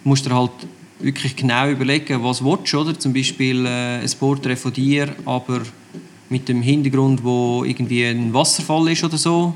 musst 0.05 0.25
dir 0.27 0.35
halt 0.35 0.53
wirklich 1.01 1.35
genau 1.35 1.69
überlegen, 1.69 2.23
was 2.23 2.39
du 2.39 2.45
willst, 2.45 2.73
oder? 2.75 2.97
Zum 2.99 3.13
Beispiel 3.13 3.67
äh, 3.67 3.99
ein 4.01 4.11
Porträt 4.19 4.57
von 4.57 4.73
dir, 4.73 5.09
aber 5.27 5.63
mit 6.29 6.49
dem 6.49 6.63
Hintergrund, 6.63 7.25
wo 7.25 7.65
irgendwie 7.65 8.05
ein 8.05 8.33
Wasserfall 8.33 8.89
ist 8.93 9.03
oder 9.03 9.19
so. 9.19 9.55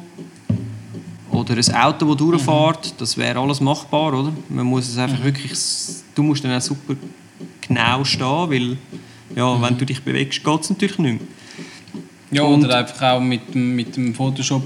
Oder 1.35 1.55
ein 1.57 1.75
Auto, 1.75 2.07
das 2.07 2.16
durchfährt, 2.16 2.94
das 2.99 3.16
wäre 3.16 3.38
alles 3.40 3.61
machbar, 3.61 4.12
oder? 4.14 4.33
Man 4.49 4.66
muss 4.66 4.88
es 4.88 4.97
einfach 4.99 5.23
wirklich, 5.23 5.53
du 6.14 6.23
musst 6.23 6.44
dann 6.44 6.57
auch 6.57 6.61
super 6.61 6.94
genau 7.66 8.05
stehen, 8.05 8.51
weil 8.51 8.77
ja, 9.35 9.61
wenn 9.61 9.77
du 9.77 9.85
dich 9.85 10.01
bewegst, 10.03 10.44
geht 10.44 10.61
es 10.61 10.70
natürlich 10.70 10.99
nicht 10.99 11.20
mehr. 11.20 11.29
Ja, 12.31 12.42
Und- 12.44 12.64
oder 12.64 12.79
einfach 12.79 13.03
auch 13.12 13.20
mit, 13.20 13.55
dem- 13.55 13.75
mit 13.77 13.97
dem 13.97 14.14
Photoshop 14.14 14.62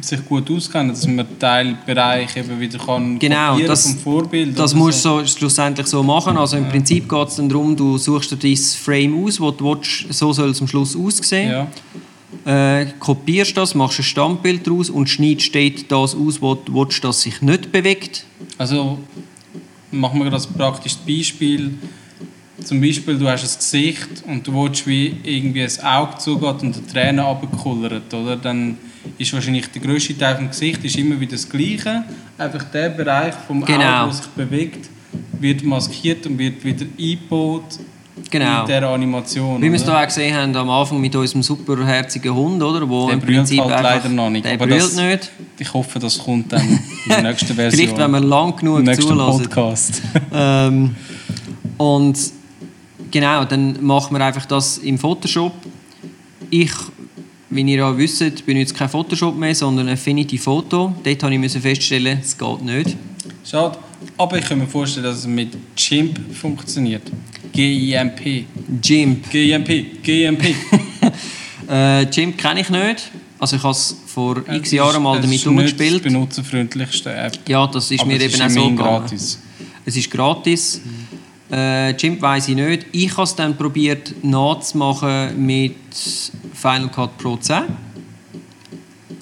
sich 0.00 0.24
gut 0.26 0.50
auskennen, 0.50 0.88
dass 0.90 1.06
man 1.06 1.26
Teilbereich 1.38 2.36
eben 2.36 2.58
wieder 2.60 2.78
kann 2.78 3.18
Genau, 3.18 3.58
das- 3.60 3.82
vom 3.84 3.98
Vorbild. 3.98 4.58
Das 4.58 4.74
musst 4.74 5.04
du 5.04 5.20
so, 5.20 5.26
schlussendlich 5.26 5.86
so 5.86 6.02
machen. 6.02 6.36
Also 6.36 6.56
im 6.56 6.68
Prinzip 6.68 7.08
geht 7.08 7.28
es 7.28 7.36
dann 7.36 7.48
darum, 7.48 7.76
du 7.76 7.96
suchst 7.98 8.32
dir 8.32 8.36
dein 8.36 8.56
Frame 8.56 9.24
aus, 9.24 9.40
wo 9.40 9.50
du 9.50 9.64
willst, 9.76 10.12
so 10.12 10.32
soll 10.32 10.50
es 10.50 10.60
am 10.60 10.66
Schluss 10.68 10.96
aussehen. 10.96 11.50
Ja. 11.50 11.66
Äh, 12.44 12.86
kopierst 12.98 13.56
das, 13.56 13.74
machst 13.74 14.00
ein 14.00 14.02
Standbild 14.04 14.66
daraus 14.66 14.90
und 14.90 15.08
schneidest 15.08 15.54
dort 15.54 15.92
das 15.92 16.14
aus, 16.16 16.42
wo 16.42 16.54
du 16.54 16.74
willst, 16.74 17.04
das 17.04 17.22
sich 17.22 17.40
nicht 17.40 17.70
bewegt. 17.70 18.24
Also 18.58 18.98
machen 19.92 20.22
wir 20.24 20.30
das 20.30 20.46
praktisches 20.46 20.98
Beispiel. 20.98 21.74
Zum 22.64 22.80
Beispiel, 22.80 23.18
du 23.18 23.28
hast 23.28 23.42
ein 23.44 23.58
Gesicht 23.58 24.24
und 24.26 24.46
du 24.46 24.52
willst, 24.54 24.86
wie 24.86 25.16
irgendwie 25.22 25.62
ein 25.62 25.84
Auge 25.84 26.18
zugeht 26.18 26.62
und 26.62 26.76
die 26.76 26.92
Tränen 26.92 27.24
runterkullert, 27.24 28.12
oder? 28.12 28.36
Dann 28.36 28.76
ist 29.18 29.32
wahrscheinlich 29.32 29.66
der 29.68 29.82
grösste 29.82 30.16
Teil 30.16 30.36
vom 30.36 30.48
Gesicht 30.48 30.84
ist 30.84 30.96
immer 30.96 31.18
wieder 31.18 31.32
das 31.32 31.48
Gleiche. 31.48 32.04
Einfach 32.38 32.64
der 32.64 32.90
Bereich 32.90 33.34
vom 33.46 33.64
Genau. 33.64 34.04
Auge, 34.04 34.06
der 34.06 34.12
sich 34.12 34.26
bewegt, 34.26 34.90
wird 35.40 35.64
maskiert 35.64 36.26
und 36.26 36.38
wird 36.38 36.64
wieder 36.64 36.86
eingebaut 36.98 37.78
Genau. 38.30 38.60
in 38.60 38.66
dieser 38.66 38.88
Animation. 38.90 39.60
Wie 39.62 39.66
wir 39.70 39.74
es 39.74 39.84
hier 39.84 39.98
auch 39.98 40.04
gesehen 40.04 40.36
haben 40.36 40.54
am 40.54 40.68
Anfang 40.68 41.00
mit 41.00 41.16
unserem 41.16 41.42
superherzigen 41.42 42.34
Hund, 42.34 42.62
oder? 42.62 42.86
Wo 42.88 43.06
Der 43.06 43.14
im 43.14 43.20
brüllt 43.20 43.36
Prinzip 43.38 43.60
halt 43.60 43.82
leider 43.82 44.08
noch 44.10 44.28
nicht, 44.30 44.44
Der 44.44 44.52
aber 44.52 44.66
brüllt 44.66 44.82
das- 44.82 44.96
nicht. 44.96 45.30
Ich 45.58 45.72
hoffe, 45.72 45.98
das 45.98 46.18
kommt 46.18 46.52
dann 46.52 46.60
in 46.62 46.78
der 47.08 47.22
nächsten 47.30 47.54
Version. 47.54 47.70
Vielleicht, 47.88 47.98
wenn 47.98 48.10
wir 48.10 48.20
lang 48.20 48.56
genug 48.56 48.84
zulassen. 49.00 49.42
Podcast. 49.44 50.02
Ähm, 50.34 50.94
und 51.78 52.18
genau, 53.10 53.44
dann 53.44 53.82
machen 53.84 54.16
wir 54.16 54.24
einfach 54.24 54.46
das 54.46 54.78
im 54.78 54.98
Photoshop. 54.98 55.52
Ich, 56.50 56.72
wie 57.50 57.62
ihr 57.62 57.78
ja 57.78 57.96
wisst, 57.98 58.44
benutze 58.46 58.74
kein 58.74 58.88
Photoshop 58.88 59.36
mehr, 59.36 59.54
sondern 59.54 59.88
Affinity 59.88 60.38
Photo. 60.38 60.94
Dort 61.02 61.22
habe 61.22 61.34
ich 61.34 61.52
feststellen, 61.52 62.18
es 62.22 62.36
geht 62.36 62.62
nicht. 62.62 62.96
Schade. 63.44 63.76
Aber 64.16 64.38
ich 64.38 64.44
kann 64.44 64.58
mir 64.58 64.66
vorstellen, 64.66 65.04
dass 65.04 65.18
es 65.18 65.26
mit 65.26 65.56
GIMP 65.76 66.18
funktioniert. 66.34 67.02
G-I-M-P. 67.52 68.46
GIMP. 68.80 69.30
G-I-M-P. 69.30 69.82
G-I-M-P. 70.02 70.54
Äh, 71.68 72.06
GIMP 72.06 72.36
kenne 72.36 72.60
ich 72.60 72.68
nicht. 72.68 73.10
Also 73.38 73.56
ich 73.56 73.62
habe 73.62 73.72
es 73.72 73.96
vor 74.06 74.42
x 74.46 74.72
Jahren 74.72 75.02
mal 75.02 75.14
damit 75.14 75.26
ist 75.26 75.30
nicht 75.30 75.46
umgespielt. 75.46 76.04
die 76.04 76.08
benutzerfreundlichste 76.08 77.14
App. 77.14 77.38
Ja, 77.48 77.66
das 77.66 77.90
ist 77.90 78.00
aber 78.00 78.08
mir 78.08 78.20
eben 78.20 78.34
ist 78.34 78.42
auch 78.42 78.50
so 78.50 78.74
gratis. 78.74 79.38
Es 79.86 79.96
ist 79.96 80.10
gratis. 80.10 80.80
Äh, 81.50 81.94
GIMP 81.94 82.20
weiß 82.20 82.48
ich 82.48 82.56
nicht. 82.56 82.86
Ich 82.92 83.12
habe 83.12 83.22
es 83.22 83.34
dann 83.34 83.56
probiert 83.56 84.12
nachzumachen 84.22 85.44
mit 85.46 85.76
Final 86.52 86.88
Cut 86.90 87.16
Pro 87.16 87.36
10. 87.36 87.62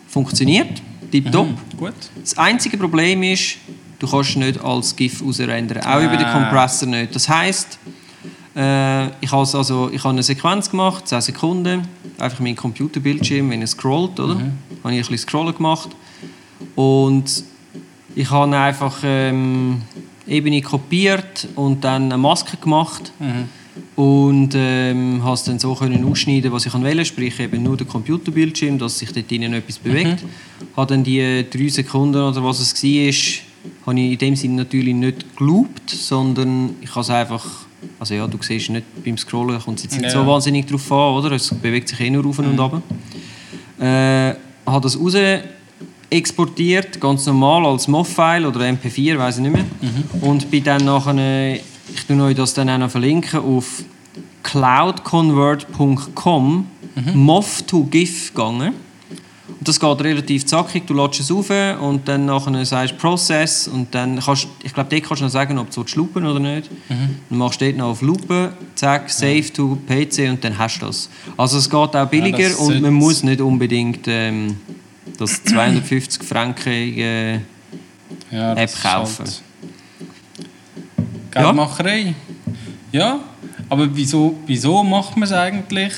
Funktioniert. 0.09 0.83
Tipptopp. 1.11 1.49
Gut. 1.77 1.95
Das 2.21 2.37
einzige 2.39 2.79
Problem 2.79 3.23
ist, 3.23 3.57
du 4.01 4.09
kannst 4.09 4.37
nicht 4.37 4.61
als 4.65 4.97
GIF 4.97 5.23
rausrendern. 5.23 5.83
Auch 5.83 5.87
Ah. 5.87 6.03
über 6.05 6.17
den 6.17 6.27
Kompressor 6.27 6.89
nicht. 6.89 7.15
Das 7.15 7.29
heisst, 7.29 7.79
äh, 8.57 9.07
ich 9.21 9.31
habe 9.31 9.47
also, 9.55 9.91
ich 9.93 10.01
habe 10.03 10.11
eine 10.11 10.23
Sequenz 10.25 10.69
gemacht, 10.71 11.07
10 11.07 11.21
Sekunden, 11.21 11.83
einfach 12.19 12.41
mein 12.41 12.57
Computerbildschirm, 12.57 13.49
wenn 13.51 13.61
er 13.61 13.69
scrollt, 13.69 14.19
oder? 14.19 14.35
Mhm. 14.35 14.53
Habe 14.83 14.95
ich 14.95 14.99
ein 14.99 14.99
bisschen 14.99 15.19
Scrollen 15.19 15.55
gemacht. 15.55 15.91
Und 16.75 17.45
ich 18.17 18.29
habe 18.31 18.57
einfach 18.57 18.99
ähm, 19.05 19.83
Ebene 20.27 20.61
kopiert 20.63 21.47
und 21.55 21.85
dann 21.85 22.05
eine 22.05 22.19
Maske 22.19 22.57
gemacht. 22.57 23.13
Mhm. 23.21 23.49
Und 23.97 24.51
ähm, 24.57 25.23
habe 25.23 25.35
es 25.35 25.45
dann 25.45 25.59
so 25.59 25.75
können 25.75 26.05
ausschneiden, 26.05 26.51
was 26.53 26.67
ich 26.67 26.75
wollte, 26.75 27.05
sprich 27.05 27.39
eben 27.39 27.63
nur 27.63 27.77
der 27.77 27.87
Computerbildschirm, 27.87 28.79
dass 28.79 28.99
sich 28.99 29.13
dort 29.13 29.31
drinnen 29.31 29.53
etwas 29.53 29.79
bewegt. 29.79 30.25
Habe 30.77 30.95
dann 30.95 31.05
die 31.05 31.45
drei 31.51 31.69
Sekunden 31.69 32.17
oder 32.21 32.43
was 32.43 32.61
es 32.61 32.83
war, 32.83 33.50
habe 33.87 34.01
ich 34.01 34.13
in 34.13 34.19
dem 34.19 34.37
Sinne 34.37 34.55
natürlich 34.57 34.95
nicht 34.95 35.37
geloopt, 35.37 35.91
sondern 35.91 36.77
ich 36.81 36.91
habe 36.91 37.01
es 37.01 37.11
einfach, 37.11 37.45
also 37.99 38.15
ja, 38.15 38.27
du 38.27 38.39
siehst 38.41 38.71
nicht 38.71 38.85
beim 39.05 39.19
Scrollen, 39.19 39.61
kommt 39.61 39.79
es 39.79 39.85
jetzt 39.85 39.95
nicht 40.01 40.05
Ja. 40.05 40.11
so 40.23 40.27
wahnsinnig 40.27 40.67
drauf 40.67 40.91
an, 40.93 41.15
oder? 41.15 41.33
Es 41.33 41.49
bewegt 41.55 41.89
sich 41.89 42.01
eh 42.01 42.11
nur 42.11 42.25
auf 42.27 42.39
und 42.39 42.59
ab. 42.59 42.83
Äh, 43.79 44.35
habe 44.67 44.81
das 44.83 44.99
raus 44.99 45.15
exportiert, 46.11 47.01
ganz 47.01 47.27
normal 47.27 47.67
als 47.67 47.87
MOV-File 47.89 48.47
oder 48.47 48.61
MP4, 48.61 49.19
weiß 49.19 49.37
ich 49.37 49.43
nicht 49.43 49.53
mehr. 49.53 49.65
Und 50.21 50.51
bin 50.51 50.65
dann 50.65 50.85
nachher, 50.85 51.55
ich 51.55 52.05
tue 52.07 52.21
euch 52.23 52.35
das 52.35 52.53
dann 52.55 52.69
auch 52.69 52.79
noch 52.79 52.91
verlinken, 52.91 53.41
auf 53.41 53.85
cloudconvert.com 54.43 56.67
MOV 57.15 57.63
to 57.63 57.85
GIF 57.85 58.35
gegangen. 58.35 58.75
Und 59.61 59.69
das 59.69 59.79
geht 59.79 60.01
relativ 60.01 60.47
zackig, 60.47 60.87
du 60.87 60.95
lädst 60.95 61.21
es 61.21 61.31
auf 61.31 61.51
und 61.83 62.09
dann 62.09 62.25
nachher 62.25 62.65
sagst 62.65 62.95
du 62.95 62.97
Process 62.97 63.69
und 63.69 63.95
dann 63.95 64.19
kannst, 64.19 64.49
ich 64.63 64.73
glaube, 64.73 64.89
dort 64.89 65.03
kannst 65.05 65.21
du 65.21 65.25
noch 65.27 65.31
sagen, 65.31 65.59
ob 65.59 65.71
du 65.71 65.85
loopen 65.97 66.23
willst 66.23 66.37
oder 66.37 66.41
nicht. 66.41 66.71
Dann 66.89 67.39
machst 67.39 67.61
du 67.61 67.67
dort 67.67 67.77
noch 67.77 67.89
auf 67.89 68.01
Loopen, 68.01 68.53
zack, 68.75 69.11
Save 69.11 69.53
to 69.53 69.77
PC 69.87 70.31
und 70.31 70.43
dann 70.43 70.57
hast 70.57 70.79
du 70.81 70.87
das. 70.87 71.11
Also 71.37 71.59
es 71.59 71.69
geht 71.69 71.95
auch 71.95 72.09
billiger 72.09 72.49
das 72.49 72.55
und 72.55 72.81
man 72.81 72.95
muss 72.95 73.23
nicht 73.23 73.43
unbedingt 73.43 74.09
ähm, 74.09 74.57
das 75.19 75.45
250 75.45 76.23
Franken 76.23 76.73
äh, 76.73 77.35
Ja, 78.31 78.55
App 78.55 78.71
kaufen. 78.83 79.27
Halt 79.27 79.43
Geldmacherei. 81.33 82.15
Ja. 82.93 83.21
aber 83.69 83.95
wieso, 83.95 84.39
wieso 84.47 84.83
macht 84.83 85.19
man 85.19 85.25
es 85.25 85.33
eigentlich? 85.33 85.93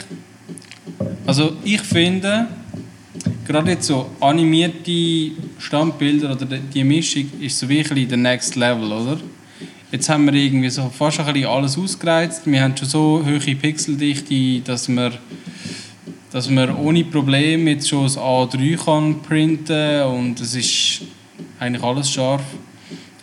Also 1.25 1.53
ich 1.63 1.81
finde, 1.81 2.49
gerade 3.47 3.73
jetzt 3.73 3.87
so 3.87 4.11
animierte 4.21 5.33
Standbilder 5.59 6.33
oder 6.33 6.47
die- 6.47 6.85
Mischung 6.85 7.27
ist 7.41 7.59
so 7.59 7.69
wirklich 7.69 8.09
der 8.09 8.19
Next 8.19 8.57
Level, 8.57 8.93
oder? 8.93 9.19
Jetzt 9.91 10.09
haben 10.09 10.25
wir 10.27 10.33
irgendwie 10.35 10.71
so 10.71 10.89
fast 10.89 11.21
ein 11.21 11.27
bisschen 11.33 11.49
alles 11.49 11.77
ausgereizt. 11.77 12.43
Wir 12.47 12.63
haben 12.63 12.77
schon 12.77 12.89
so 12.89 13.23
hohe 13.25 13.55
Pixeldichte, 13.55 14.61
dass 14.61 14.89
man, 14.89 15.13
dass 16.31 16.49
man 16.49 16.75
ohne 16.77 17.05
Probleme 17.05 17.73
jetzt 17.73 17.89
schon 17.89 18.05
das 18.05 18.17
A3 18.17 18.77
kann 18.83 19.21
printen 19.23 20.03
und 20.05 20.41
es 20.41 20.55
ist 20.55 21.03
eigentlich 21.59 21.83
alles 21.83 22.11
scharf. 22.11 22.43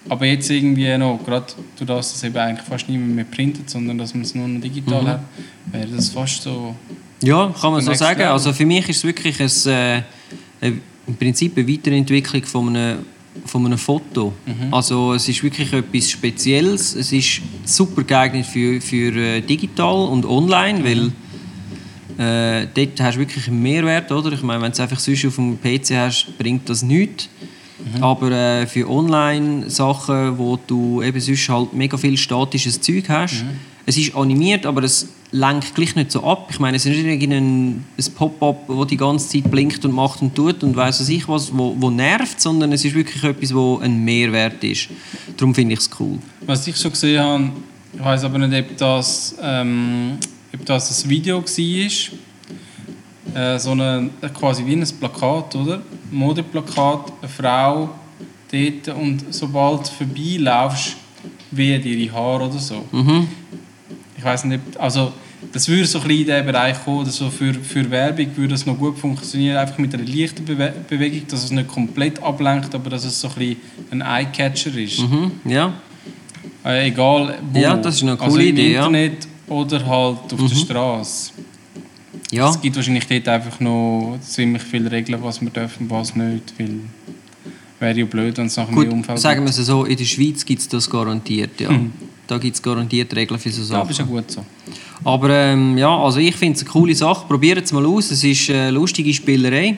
Aber 0.08 0.25
jetzt 0.25 0.49
irgendwie 0.49 0.95
noch, 0.97 1.19
gerade 1.25 1.45
durch 1.75 1.88
das, 1.88 2.10
dass 2.10 2.15
es 2.17 2.23
eben 2.23 2.38
eigentlich 2.38 2.67
fast 2.67 2.88
niemand 2.89 3.15
mehr 3.15 3.25
printet, 3.25 3.69
sondern 3.69 3.97
dass 3.97 4.13
man 4.13 4.23
es 4.23 4.34
nur 4.36 4.47
noch 4.47 4.62
digital 4.62 5.01
Mhm. 5.03 5.08
hat, 5.08 5.21
wäre 5.71 5.88
das 5.88 6.10
fast 6.10 6.43
so... 6.43 6.75
Ja, 7.21 7.53
kann 7.60 7.73
man 7.73 7.82
so 7.82 7.93
sagen. 7.93 8.19
level. 8.19 8.32
Also 8.34 8.53
für 8.53 8.65
mich 8.65 8.88
ist 8.89 8.97
es 8.97 9.03
wirklich 9.03 9.39
ein, 9.39 10.03
äh, 10.62 10.71
im 11.08 11.15
Prinzip 11.17 11.58
eine 11.58 11.67
Weiterentwicklung 11.67 12.43
von 12.43 12.69
einem, 12.69 12.99
von 13.45 13.65
einem 13.65 13.77
Foto. 13.77 14.34
Also 14.71 15.13
es 15.13 15.27
ist 15.27 15.43
wirklich 15.43 15.71
etwas 15.73 16.10
Spezielles. 16.10 16.95
Es 16.95 17.12
ist 17.12 17.41
super 17.65 18.03
geeignet 18.03 18.45
für, 18.45 18.79
für 18.79 19.15
äh, 19.15 19.41
digital 19.41 20.08
und 20.08 20.25
online, 20.25 20.84
weil 20.84 21.12
äh, 22.17 22.67
dort 22.73 22.99
hast 23.01 23.15
du 23.15 23.19
wirklich 23.19 23.47
einen 23.47 23.62
Mehrwert, 23.62 24.12
oder? 24.12 24.32
Ich 24.34 24.43
meine, 24.43 24.62
wenn 24.62 24.71
du 24.71 24.73
es 24.73 24.79
einfach 24.79 24.99
sonst 24.99 25.25
auf 25.25 25.36
dem 25.36 25.58
PC 25.60 25.91
hast, 25.95 26.38
bringt 26.38 26.69
das 26.69 26.84
nichts. 26.84 27.29
Aber 28.01 28.29
äh, 28.32 28.67
für 28.67 28.89
Online-Sachen, 28.89 30.38
wo 30.38 30.60
du 30.67 31.01
eben 31.01 31.19
sonst 31.19 31.47
halt 31.49 31.73
mega 31.73 31.97
viel 31.97 32.17
statisches 32.17 32.82
Zeug 32.82 33.08
hast, 33.08 33.45
es 33.86 33.97
ist 33.97 34.15
animiert, 34.15 34.65
aber 34.65 34.84
es 34.84 35.08
lenkt 35.31 35.75
gleich 35.75 35.95
nicht 35.95 36.11
so 36.11 36.23
ab. 36.23 36.47
Ich 36.49 36.59
meine, 36.59 36.77
es 36.77 36.85
ist 36.85 36.95
nicht 36.95 37.05
irgendein 37.05 37.85
ein 37.97 38.13
Pop-up, 38.15 38.63
wo 38.67 38.85
die 38.85 38.97
ganze 38.97 39.29
Zeit 39.29 39.49
blinkt 39.51 39.85
und 39.85 39.93
macht 39.93 40.21
und 40.21 40.35
tut 40.35 40.63
und 40.63 40.75
weiß 40.75 40.99
was 40.99 41.09
ich 41.09 41.27
was, 41.27 41.55
wo, 41.55 41.75
wo 41.77 41.89
nervt, 41.89 42.41
sondern 42.41 42.71
es 42.71 42.83
ist 42.83 42.95
wirklich 42.95 43.23
etwas, 43.23 43.53
wo 43.53 43.77
ein 43.77 44.03
Mehrwert 44.03 44.63
ist. 44.63 44.89
Darum 45.37 45.53
finde 45.53 45.73
ich 45.73 45.79
es 45.79 45.89
cool. 45.99 46.17
Was 46.41 46.67
ich 46.67 46.77
schon 46.77 46.91
gesehen 46.91 47.21
habe, 47.21 47.51
ich 47.93 48.03
weiß 48.03 48.23
aber 48.23 48.39
nicht, 48.39 48.71
ob 48.71 48.77
das, 48.77 49.35
ähm, 49.41 50.17
ob 50.53 50.65
das 50.65 51.03
ein 51.03 51.09
Video 51.09 51.43
war. 51.43 51.89
Äh, 53.35 53.59
so 53.59 53.71
eine, 53.71 54.09
quasi 54.33 54.65
wie 54.65 54.73
ein 54.73 54.87
Plakat, 54.99 55.55
oder? 55.55 55.81
Modeplakat, 56.11 57.13
eine 57.21 57.29
Frau 57.29 57.89
dort 58.51 58.97
und 58.97 59.25
sobald 59.31 59.87
du 59.87 59.91
vorbeilaufst, 59.91 60.95
wehen 61.51 61.83
ihre 61.83 62.11
Haare 62.13 62.45
oder 62.45 62.59
so. 62.59 62.83
Mhm. 62.91 63.27
Ich 64.19 64.25
weiß 64.25 64.43
nicht, 64.43 64.60
also 64.77 65.13
das 65.53 65.65
würde 65.69 65.86
so 65.86 65.99
ein 65.99 66.08
bisschen 66.10 66.19
in 66.19 66.25
diesen 66.27 66.45
Bereich 66.45 66.84
kommen, 66.84 66.99
oder 66.99 67.10
so 67.10 67.29
für, 67.29 67.53
für 67.53 67.89
Werbung 67.89 68.27
würde 68.36 68.49
das 68.49 68.65
noch 68.65 68.77
gut 68.77 68.99
funktionieren, 68.99 69.55
einfach 69.55 69.77
mit 69.77 69.93
einer 69.93 70.03
leichten 70.03 70.43
Bewe 70.43 70.73
Bewegung, 70.89 71.21
dass 71.29 71.45
es 71.45 71.51
nicht 71.51 71.69
komplett 71.69 72.21
ablenkt, 72.21 72.75
aber 72.75 72.89
dass 72.89 73.05
es 73.05 73.21
so 73.21 73.29
ein 73.29 73.36
bisschen 73.36 73.58
ein 73.91 74.01
Eye-Catcher 74.01 74.75
ist. 74.75 74.99
Mhm. 74.99 75.32
Ja. 75.45 75.73
Äh, 76.65 76.89
egal 76.89 77.39
wo. 77.53 77.60
Ja, 77.60 77.77
das 77.77 77.95
ist 77.95 78.01
eine 78.01 78.12
also 78.19 78.25
coole 78.25 78.43
im 78.43 78.49
Idee, 78.49 78.73
ja. 78.73 78.79
Internet 78.88 79.25
oder 79.47 79.86
halt 79.86 80.34
auf 80.34 80.38
Mhm. 80.38 80.49
der 80.49 80.55
Straße. 80.55 81.32
Ja. 82.32 82.49
Es 82.49 82.60
gibt 82.62 82.75
wahrscheinlich 82.75 83.08
dort 83.08 83.27
einfach 83.29 83.58
noch 83.62 84.17
ziemlich 84.21 84.63
viele 84.63 84.91
Regeln, 84.91 85.23
was 85.23 85.39
wir 85.39 85.49
dürfen 85.49 85.84
und 85.84 85.91
was 85.91 86.13
nicht. 86.13 86.53
Weil 86.60 86.79
wäre 87.79 87.99
ja 87.99 88.05
blöd, 88.05 88.38
wenn 88.38 88.47
es 88.47 88.58
nachher 88.58 88.73
mehr 88.75 88.84
Gut, 88.84 88.93
Unfall 88.93 89.17
sagen 89.17 89.43
wir 89.43 89.49
es 89.49 89.55
so, 89.55 89.86
in 89.86 89.95
der 89.95 90.03
Schweiz 90.03 90.45
gibt 90.45 90.60
es 90.62 90.67
das 90.67 90.89
garantiert, 90.89 91.62
ja. 91.62 91.71
Mhm. 91.71 91.93
Da 92.29 92.37
gibt 92.37 92.55
es 92.55 92.61
garantiert 92.61 93.15
Regeln 93.15 93.39
für 93.39 93.49
so 93.49 93.73
Ja, 93.73 93.81
aber 93.81 93.89
ist 93.89 93.97
ja 93.97 94.05
Sachen. 94.05 94.15
gut 94.15 94.29
so. 94.31 94.45
Aber 95.03 95.29
ähm, 95.31 95.77
ja, 95.77 95.97
also 95.97 96.19
ich 96.19 96.35
finde 96.35 96.57
es 96.57 96.61
eine 96.61 96.69
coole 96.69 96.93
Sache. 96.93 97.25
Probiert 97.27 97.65
es 97.65 97.71
mal 97.71 97.85
aus. 97.85 98.11
Es 98.11 98.23
ist 98.23 98.49
eine 98.51 98.69
lustige 98.71 99.11
Spielerei. 99.13 99.77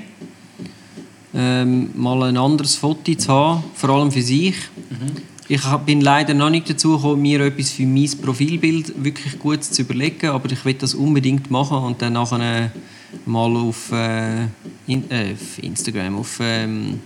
Ähm, 1.33 1.91
mal 1.95 2.23
ein 2.23 2.35
anderes 2.35 2.75
Foto 2.75 3.13
zu 3.15 3.29
haben, 3.31 3.63
vor 3.73 3.89
allem 3.91 4.11
für 4.11 4.21
sich. 4.21 4.55
Ich 5.47 5.63
hab- 5.63 5.85
bin 5.85 6.01
leider 6.01 6.33
noch 6.33 6.49
nicht 6.49 6.69
dazu 6.69 6.97
gekommen, 6.97 7.21
mir 7.21 7.39
etwas 7.39 7.71
für 7.71 7.85
mein 7.85 8.09
Profilbild 8.21 9.01
wirklich 9.01 9.39
gut 9.39 9.63
zu 9.63 9.81
überlegen, 9.83 10.27
aber 10.29 10.51
ich 10.51 10.63
will 10.65 10.73
das 10.73 10.93
unbedingt 10.93 11.49
machen 11.49 11.77
und 11.77 12.01
dann 12.01 12.13
nachher 12.13 12.65
äh, 12.65 12.69
mal 13.25 13.55
auf, 13.55 13.93
äh, 13.93 14.41
in, 14.87 15.09
äh, 15.09 15.33
auf 15.33 15.63
Instagram, 15.63 16.17
auf 16.17 16.37
ähm, 16.41 16.99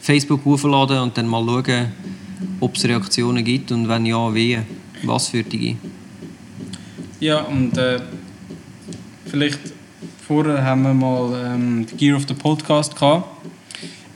Facebook 0.00 0.42
hochladen 0.46 0.98
und 1.00 1.18
dann 1.18 1.26
mal 1.26 1.44
schauen, 1.44 1.92
ob 2.60 2.76
es 2.76 2.84
Reaktionen 2.84 3.44
gibt 3.44 3.72
und 3.72 3.88
wenn 3.88 4.06
ja, 4.06 4.34
wie, 4.34 4.58
was 5.02 5.28
für 5.28 5.42
die. 5.42 5.76
Ja, 7.20 7.40
und 7.40 7.76
äh, 7.78 8.00
vielleicht 9.26 9.60
vorher 10.26 10.62
haben 10.62 10.82
wir 10.82 10.94
mal 10.94 11.54
ähm, 11.54 11.86
die 11.86 11.96
Gear 11.96 12.16
of 12.16 12.24
the 12.28 12.34
Podcast 12.34 12.94
gehabt. 12.94 13.26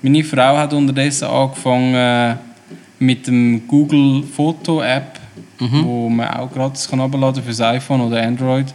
Meine 0.02 0.24
Frau 0.24 0.56
hat 0.56 0.72
unterdessen 0.72 1.28
angefangen 1.28 1.94
äh, 1.94 2.36
mit 2.98 3.26
dem 3.26 3.66
Google 3.66 4.22
Foto 4.24 4.82
App, 4.82 5.18
wo 5.58 6.08
man 6.08 6.28
auch 6.28 6.50
gratis 6.50 6.88
kann 6.88 7.00
abladen 7.00 7.42
für 7.42 7.50
das 7.50 7.60
iPhone 7.60 8.00
oder 8.00 8.22
Android, 8.22 8.72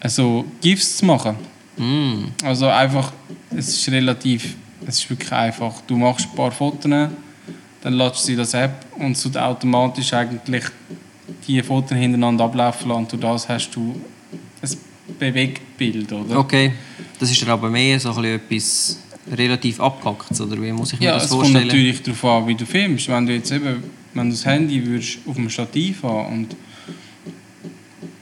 also 0.00 0.44
GIFs 0.60 0.98
zu 0.98 1.06
machen. 1.06 1.36
Mm. 1.76 2.24
Also 2.44 2.66
einfach, 2.68 3.12
es 3.50 3.68
ist 3.68 3.88
relativ, 3.90 4.56
es 4.86 4.98
ist 4.98 5.10
wirklich 5.10 5.32
einfach. 5.32 5.80
Du 5.86 5.96
machst 5.96 6.28
ein 6.30 6.34
paar 6.34 6.50
Fotos, 6.50 6.90
dann 7.82 7.92
ladest 7.94 8.26
du 8.26 8.32
in 8.32 8.38
das 8.38 8.54
App 8.54 8.86
und 8.98 9.12
es 9.12 9.22
tut 9.22 9.36
automatisch 9.36 10.12
eigentlich 10.12 10.64
die 11.46 11.62
Fotos 11.62 11.96
hintereinander 11.96 12.44
ablaufen 12.44 12.88
lassen 12.88 13.00
und 13.02 13.12
durch 13.12 13.20
das 13.22 13.48
hast 13.48 13.70
du 13.74 13.94
ein 14.62 14.70
Bewegtbild, 15.18 16.12
oder? 16.12 16.38
Okay, 16.38 16.72
das 17.18 17.30
ist 17.30 17.42
dann 17.42 17.50
aber 17.50 17.68
mehr 17.68 17.98
so 18.00 18.10
ein 18.10 18.14
bisschen 18.16 18.34
etwas 18.40 18.98
relativ 19.36 19.80
abgehacktes, 19.80 20.40
oder 20.40 20.60
wie 20.60 20.72
muss 20.72 20.92
ich 20.92 21.00
mir 21.00 21.06
Ja, 21.06 21.14
das 21.14 21.24
es 21.24 21.30
kommt 21.30 21.42
vorstellen? 21.42 21.66
natürlich 21.68 22.02
darauf 22.02 22.24
an, 22.24 22.46
wie 22.48 22.54
du 22.54 22.66
filmst. 22.66 23.08
Wenn 23.08 23.26
du 23.26 23.34
jetzt 23.34 23.52
eben, 23.52 23.82
wenn 24.14 24.28
du 24.28 24.34
das 24.34 24.44
Handy 24.44 24.84
würdest 24.84 25.18
auf 25.26 25.36
dem 25.36 25.48
Stativ 25.48 26.02
haben 26.02 26.32
und 26.32 26.56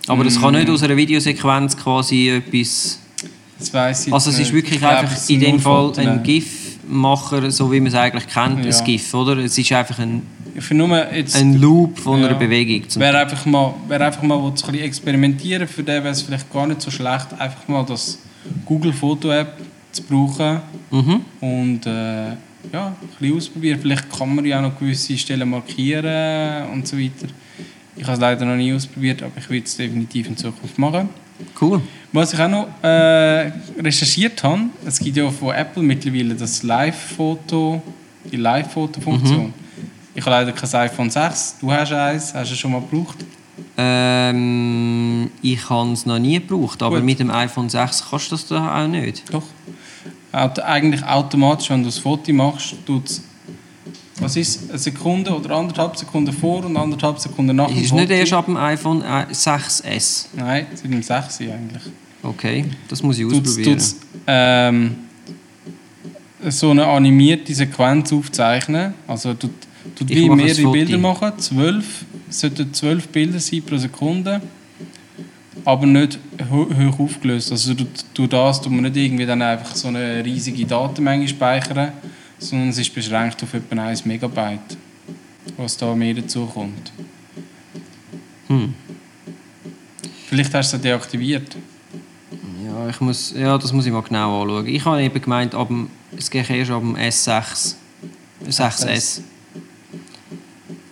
aber 0.06 0.26
es 0.26 0.40
kann 0.40 0.54
Mm. 0.54 0.58
nicht 0.58 0.70
aus 0.70 0.82
einer 0.82 0.96
Videosequenz 0.96 1.76
quasi 1.76 2.30
etwas... 2.30 2.98
das 3.58 3.72
weiss 3.72 4.06
ich 4.08 4.12
Also 4.12 4.30
es 4.30 4.38
ist 4.40 4.52
wirklich 4.52 4.74
Ich 4.74 4.80
glaube, 4.80 4.98
einfach 4.98 5.28
in 5.28 5.40
dem 5.40 5.60
Fall 5.60 5.92
ein 5.98 6.22
GIF-Macher, 6.22 7.50
so 7.50 7.70
wie 7.70 7.78
man 7.80 7.88
es 7.88 7.94
eigentlich 7.94 8.26
kennt, 8.26 8.64
Ja. 8.64 8.76
ein 8.76 8.84
GIF, 8.84 9.14
oder? 9.14 9.36
Es 9.38 9.56
ist 9.56 9.70
einfach 9.72 9.98
ein, 10.00 10.22
Für 10.58 10.74
nur 10.74 11.12
jetzt 11.12 11.36
ein 11.36 11.60
Loop 11.60 11.98
von 11.98 12.20
Ja. 12.20 12.28
einer 12.28 12.38
Bewegung. 12.38 12.86
Wer 12.96 13.18
einfach 13.18 13.44
mal, 13.46 13.74
wer 13.88 14.00
einfach 14.00 14.22
mal 14.22 14.38
will, 14.38 14.48
ein 14.48 14.54
bisschen 14.54 14.74
experimentieren 14.78 15.68
für 15.68 15.82
den 15.82 16.02
wäre 16.02 16.12
es 16.12 16.22
vielleicht 16.22 16.52
gar 16.52 16.66
nicht 16.66 16.80
so 16.80 16.90
schlecht, 16.90 17.28
einfach 17.38 17.66
mal 17.68 17.84
das 17.84 18.18
Google 18.64 18.92
Foto 18.92 19.30
App 19.30 19.58
zu 19.92 20.02
brauchen 20.02 20.60
mhm. 20.90 21.20
und 21.40 21.86
äh, 21.86 22.30
ja, 22.72 22.88
ein 22.88 23.08
bisschen 23.18 23.36
ausprobieren. 23.36 23.78
Vielleicht 23.80 24.10
kann 24.10 24.34
man 24.34 24.44
ja 24.44 24.58
auch 24.58 24.62
noch 24.62 24.78
gewisse 24.78 25.16
Stellen 25.16 25.48
markieren 25.48 26.70
und 26.72 26.86
so 26.86 26.98
weiter. 26.98 27.26
Ich 27.96 28.04
habe 28.04 28.14
es 28.14 28.20
leider 28.20 28.44
noch 28.44 28.56
nie 28.56 28.72
ausprobiert, 28.72 29.22
aber 29.22 29.32
ich 29.38 29.48
will 29.50 29.62
es 29.62 29.76
definitiv 29.76 30.28
in 30.28 30.36
Zukunft 30.36 30.78
machen. 30.78 31.08
Cool. 31.60 31.80
Was 32.12 32.32
ich 32.32 32.40
auch 32.40 32.48
noch 32.48 32.68
äh, 32.82 33.50
recherchiert 33.78 34.42
habe, 34.42 34.62
es 34.84 34.98
gibt 34.98 35.16
ja 35.16 35.30
von 35.30 35.54
Apple 35.54 35.82
mittlerweile 35.82 36.34
das 36.34 36.62
Live-Foto, 36.62 37.82
die 38.30 38.36
Live-Foto-Funktion. 38.36 39.52
Ich 40.14 40.22
habe 40.26 40.30
leider 40.30 40.52
kein 40.52 40.74
iPhone 40.80 41.10
6, 41.10 41.56
du 41.60 41.70
hast 41.72 41.92
eins, 41.92 42.34
hast 42.34 42.50
du 42.50 42.54
es 42.54 42.58
schon 42.58 42.72
mal 42.72 42.80
gebraucht? 42.80 43.18
Ähm, 43.76 45.30
ich 45.42 45.68
habe 45.68 45.92
es 45.92 46.04
noch 46.06 46.18
nie 46.18 46.34
gebraucht, 46.40 46.82
aber 46.82 46.96
Gut. 46.96 47.04
mit 47.04 47.20
dem 47.20 47.30
iPhone 47.30 47.68
6 47.68 48.04
kannst 48.10 48.26
du 48.30 48.34
das 48.36 48.46
da 48.46 48.82
auch 48.84 48.88
nicht. 48.88 49.22
Doch. 49.32 49.42
Eigentlich 50.32 51.02
automatisch, 51.04 51.70
wenn 51.70 51.80
du 51.82 51.86
das 51.86 51.98
Foto 51.98 52.32
machst, 52.32 52.74
tut 52.86 53.06
es, 53.08 53.22
was 54.20 54.36
ist 54.36 54.68
eine 54.68 54.78
Sekunde 54.78 55.34
oder 55.34 55.56
anderthalb 55.56 55.96
Sekunden 55.96 56.32
vor 56.32 56.64
und 56.64 56.76
anderthalb 56.76 57.18
Sekunden 57.18 57.56
nach 57.56 57.68
dem 57.68 57.78
Ist 57.78 57.90
Foto. 57.90 58.02
nicht 58.02 58.10
erst 58.10 58.32
ab 58.32 58.46
dem 58.46 58.56
iPhone 58.56 59.02
äh, 59.02 59.26
6S. 59.32 60.26
Nein, 60.36 60.66
seit 60.74 60.84
dem 60.90 61.02
6 61.02 61.40
eigentlich. 61.40 61.82
Okay, 62.22 62.64
das 62.88 63.02
muss 63.02 63.18
ich 63.18 63.26
Tut's, 63.28 63.48
ausprobieren. 63.50 63.78
tut's, 63.78 63.96
ähm, 64.26 64.96
so 66.48 66.70
eine 66.70 66.86
animierte 66.86 67.54
Sequenz 67.54 68.12
aufzeichnen. 68.12 68.94
Also 69.08 69.34
tut, 69.34 69.50
tut 69.96 70.08
wie 70.08 70.28
mehrere. 70.28 70.72
Bilder 70.72 70.98
machen. 70.98 71.32
Zwölf, 71.38 72.04
es 72.28 72.40
sollten 72.40 72.72
zwölf 72.72 73.08
Bilder 73.08 73.40
sein 73.40 73.62
pro 73.62 73.76
Sekunde. 73.76 74.40
Aber 75.64 75.86
nicht 75.86 76.18
ho 76.50 76.66
hoch 76.66 77.00
aufgelöst. 77.00 77.52
Also 77.52 77.74
durch, 77.74 78.28
das 78.28 78.62
tut 78.62 78.72
man 78.72 78.82
nicht 78.82 78.96
irgendwie 78.96 79.26
dann 79.26 79.42
einfach 79.42 79.74
so 79.74 79.88
eine 79.88 80.24
riesige 80.24 80.64
Datenmenge 80.64 81.28
speichern, 81.28 81.92
sondern 82.38 82.70
es 82.70 82.78
ist 82.78 82.94
beschränkt 82.94 83.42
auf 83.42 83.52
etwa 83.52 83.82
1 83.82 84.06
Megabyte, 84.06 84.78
was 85.58 85.76
da 85.76 85.94
mehr 85.94 86.14
dazu 86.14 86.46
kommt. 86.46 86.92
Hm. 88.48 88.74
Vielleicht 90.28 90.54
hast 90.54 90.72
du 90.72 90.76
es 90.76 90.82
deaktiviert. 90.82 91.56
Ja, 92.64 92.88
ich 92.88 93.00
muss, 93.00 93.34
ja, 93.36 93.58
das 93.58 93.72
muss 93.72 93.84
ich 93.84 93.92
mal 93.92 94.02
genau 94.02 94.42
anschauen. 94.42 94.66
Ich 94.66 94.84
habe 94.84 95.02
eben 95.02 95.20
gemeint, 95.20 95.54
ab 95.54 95.68
dem, 95.68 95.90
es 96.16 96.30
geht 96.30 96.48
erst 96.48 96.70
ab 96.70 96.80
dem 96.80 96.96
S6. 96.96 97.74
6S. 98.48 99.20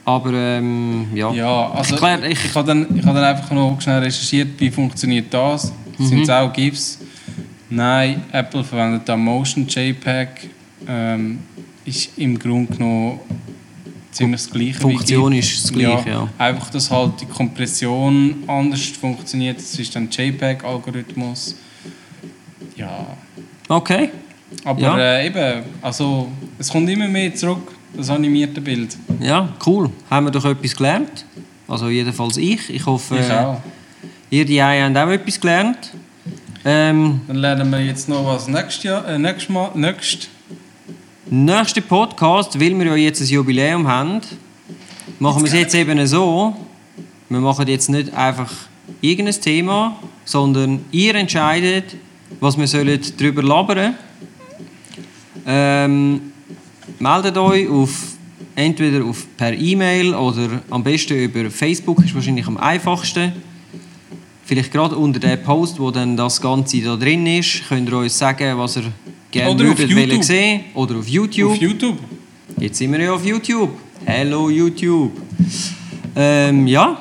Aber 0.09 0.33
ähm, 0.33 1.07
ja. 1.15 1.31
Ja, 1.33 1.71
also 1.73 1.95
Ich 1.97 2.01
klär- 2.01 2.23
ich- 2.25 2.45
ich, 2.47 2.55
habe 2.55 2.67
dann, 2.67 2.97
ich 2.97 3.05
habe 3.05 3.21
dann 3.21 3.25
einfach 3.37 3.51
noch 3.51 3.79
schnell 3.79 3.99
recherchiert, 3.99 4.59
wie 4.59 4.71
funktioniert 4.71 5.27
das. 5.35 5.71
Mhm. 5.99 6.07
Sind 6.07 6.23
es 6.23 6.31
auch 6.31 6.51
GIFs? 6.51 6.99
Nein, 7.69 8.23
Apple 8.33 8.65
verwendet 8.65 9.03
da 9.07 9.17
Motion 9.19 9.67
JPEG. 9.69 10.29
Ähm, 10.89 11.41
ist 11.85 12.17
im 12.17 12.39
Grunde 12.39 12.73
genommen 12.75 13.21
ziemlich 14.11 14.41
das 14.41 14.51
gleiche. 14.51 14.73
Die 14.73 14.81
Funktion 14.81 15.33
ist 15.35 15.65
das 15.65 15.73
gleiche, 15.73 16.09
ja. 16.11 16.29
Einfach, 16.39 16.71
dass 16.71 16.91
halt 16.91 17.21
die 17.21 17.27
Kompression 17.27 18.45
anders 18.47 18.81
funktioniert. 18.87 19.59
Das 19.59 19.79
ist 19.79 19.95
dann 19.95 20.09
JPEG-Algorithmus. 20.11 21.55
Ja. 22.77 23.07
Okay. 23.69 24.09
Aber 24.65 24.81
Ja. 24.81 24.99
äh, 24.99 25.27
eben, 25.27 25.65
also 25.83 26.29
es 26.59 26.71
kommt 26.71 26.89
immer 26.89 27.09
mehr 27.09 27.35
zurück, 27.35 27.73
das 27.97 28.11
animierte 28.11 28.61
Bild. 28.61 28.97
Ja, 29.21 29.49
cool. 29.67 29.91
Haben 30.11 30.27
wir 30.27 30.31
doch 30.31 30.45
etwas 30.45 30.77
gelernt? 30.77 31.25
Also 31.67 31.89
jedenfalls 31.89 32.37
ich. 32.37 32.71
Ich 32.71 32.85
hoffe, 32.87 33.19
Ich 33.19 33.31
auch. 33.31 33.61
ihr 34.31 34.45
die 34.45 34.63
habt 34.63 34.97
auch 34.97 35.09
etwas 35.09 35.41
gelernt. 35.41 35.93
Ähm, 36.65 37.21
Dann 37.27 37.37
lernen 37.37 37.71
wir 37.71 37.81
jetzt 37.85 38.09
noch 38.09 38.25
was 38.27 38.49
nächstes 38.49 38.83
Jahr, 38.85 39.07
äh, 39.09 39.19
nächstes 39.19 39.49
Mal, 39.49 39.71
nächstes. 39.75 40.29
nächster 41.31 41.81
Podcast, 41.83 42.61
weil 42.61 42.77
wir 42.79 42.87
ja 42.87 42.95
jetzt 42.97 43.21
ein 43.21 43.27
Jubiläum 43.29 43.87
haben, 43.87 44.21
machen 45.19 45.43
wir 45.43 45.47
es 45.49 45.53
jetzt 45.55 45.75
eben 45.75 46.05
so. 46.07 46.55
Wir 47.29 47.41
machen 47.41 47.69
jetzt 47.69 47.89
nicht 47.91 48.13
einfach 48.15 48.51
irgendein 49.01 49.41
Thema, 49.41 49.97
sondern 50.25 50.85
ihr 50.91 51.15
entscheidet, 51.15 51.97
was 52.41 52.59
wir 52.59 52.67
sollen 52.67 53.01
darüber 53.19 53.43
labern 53.43 53.95
ähm, 55.47 56.33
Meldet 56.99 57.37
euch 57.37 57.69
auf, 57.69 57.91
entweder 58.55 59.05
auf 59.05 59.27
per 59.37 59.53
E-Mail 59.53 60.15
oder 60.15 60.63
am 60.71 60.83
besten 60.83 61.17
über 61.17 61.51
Facebook, 61.51 62.05
ist 62.05 62.15
wahrscheinlich 62.15 62.47
am 62.47 62.57
einfachsten. 62.57 63.33
Vielleicht 64.45 64.73
gerade 64.73 64.97
unter 64.97 65.21
dem 65.21 65.43
Post, 65.43 65.79
wo 65.79 65.91
dann 65.91 66.17
das 66.17 66.41
Ganze 66.41 66.81
da 66.81 66.97
drin 66.97 67.27
ist, 67.27 67.69
könnt 67.69 67.89
ihr 67.89 67.99
uns 67.99 68.17
sagen, 68.19 68.57
was 68.57 68.77
ihr 68.77 68.85
gerne 69.31 69.51
Oder 69.51 69.65
würdet 69.65 69.95
wollen 69.95 70.23
sehen. 70.23 70.61
Oder 70.75 70.97
auf 70.97 71.07
YouTube. 71.07 71.53
Auf 71.53 71.61
YouTube. 71.61 71.99
Jetzt 72.59 72.79
sind 72.79 72.93
wir 72.93 73.01
ja 73.01 73.13
auf 73.13 73.25
YouTube. 73.25 73.71
Hello 74.05 74.49
YouTube. 74.49 75.13
Ähm, 76.17 76.67
ja, 76.67 76.99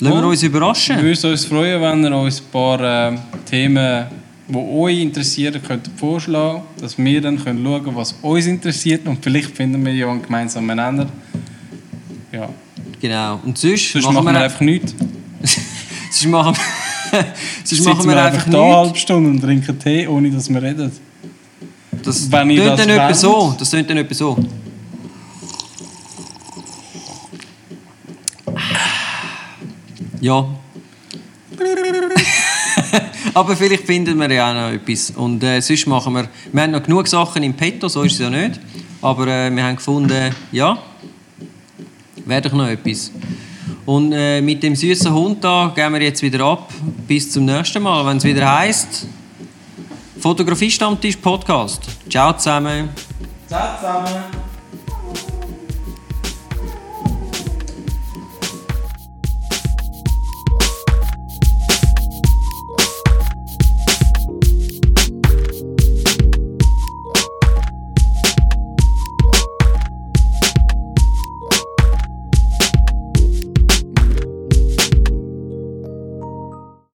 lassen 0.00 0.20
wir 0.20 0.26
uns 0.26 0.42
Wir 0.42 0.48
überraschen. 0.48 1.00
würden 1.00 1.30
uns 1.30 1.44
freuen, 1.44 1.80
wenn 1.80 2.04
ihr 2.04 2.16
uns 2.18 2.40
ein 2.40 2.50
paar 2.50 3.12
äh, 3.12 3.18
Themen, 3.48 4.06
die 4.48 4.56
euch 4.56 5.00
interessieren, 5.00 5.60
könnt 5.62 5.90
vorschlagen 5.96 6.62
dass 6.80 6.96
wir 6.96 7.20
dann 7.20 7.42
können 7.42 7.62
schauen 7.64 7.84
können, 7.84 7.96
was 7.96 8.12
uns 8.22 8.46
interessiert 8.46 9.06
und 9.06 9.22
vielleicht 9.22 9.56
finden 9.56 9.84
wir 9.84 9.92
ja 9.92 10.10
einen 10.10 10.22
gemeinsamen 10.22 10.76
Nenner. 10.76 11.06
Ja, 12.32 12.48
Genau. 13.00 13.40
Und 13.44 13.56
sonst, 13.58 13.92
sonst 13.92 14.04
machen, 14.04 14.14
machen 14.16 14.26
wir 14.26 14.32
wir, 14.34 14.42
einfach 14.42 14.60
nichts. 14.60 14.94
sonst 16.10 16.26
machen, 16.26 16.54
sonst 17.12 17.68
Sitzen 17.68 17.84
machen 17.84 18.08
wir 18.08 18.24
einfach 18.24 18.48
da 18.50 18.62
eine 18.64 18.76
halbe 18.76 18.98
Stunde 18.98 19.30
und 19.30 19.40
trinken 19.40 19.78
Tee, 19.78 20.06
ohne 20.08 20.30
dass 20.30 20.48
wir 20.48 20.62
reden. 20.62 20.90
Das 22.02 22.30
Wenn 22.30 22.50
ihr 22.50 22.64
das 22.64 22.80
dann 22.80 22.90
etwa 22.90 23.14
so. 23.14 23.54
Das 23.58 23.70
tönt 23.70 23.90
dann 23.90 23.98
etwa 23.98 24.14
so. 24.14 24.36
Ja. 30.20 30.46
Aber 33.34 33.56
vielleicht 33.56 33.84
finden 33.84 34.18
wir 34.18 34.30
ja 34.30 34.50
auch 34.50 34.54
noch 34.54 34.72
etwas. 34.72 35.10
Und 35.10 35.42
äh, 35.42 35.60
sonst 35.60 35.86
machen 35.86 36.14
wir... 36.14 36.28
Wir 36.52 36.62
haben 36.62 36.72
noch 36.72 36.82
genug 36.82 37.06
Sachen 37.08 37.42
im 37.42 37.54
Petto, 37.54 37.88
so 37.88 38.02
ist 38.02 38.14
es 38.14 38.18
ja 38.18 38.30
nicht. 38.30 38.60
Aber 39.00 39.26
äh, 39.26 39.50
wir 39.50 39.64
haben 39.64 39.76
gefunden, 39.76 40.34
ja, 40.52 40.78
wäre 42.24 42.42
doch 42.42 42.52
noch 42.52 42.68
etwas. 42.68 43.10
Und 43.86 44.12
äh, 44.12 44.40
mit 44.40 44.62
dem 44.62 44.74
süßen 44.74 45.12
Hund 45.12 45.42
da 45.42 45.72
gehen 45.74 45.92
wir 45.92 46.02
jetzt 46.02 46.22
wieder 46.22 46.44
ab. 46.44 46.72
Bis 47.06 47.30
zum 47.30 47.44
nächsten 47.44 47.82
Mal, 47.82 48.04
wenn 48.06 48.16
es 48.16 48.24
wieder 48.24 48.58
heisst... 48.58 49.06
Fotografie 50.20 50.70
Stammtisch 50.70 51.16
Podcast. 51.16 51.82
Ciao 52.10 52.32
zusammen. 52.32 52.88
Ciao 53.48 53.76
zusammen! 53.76 54.47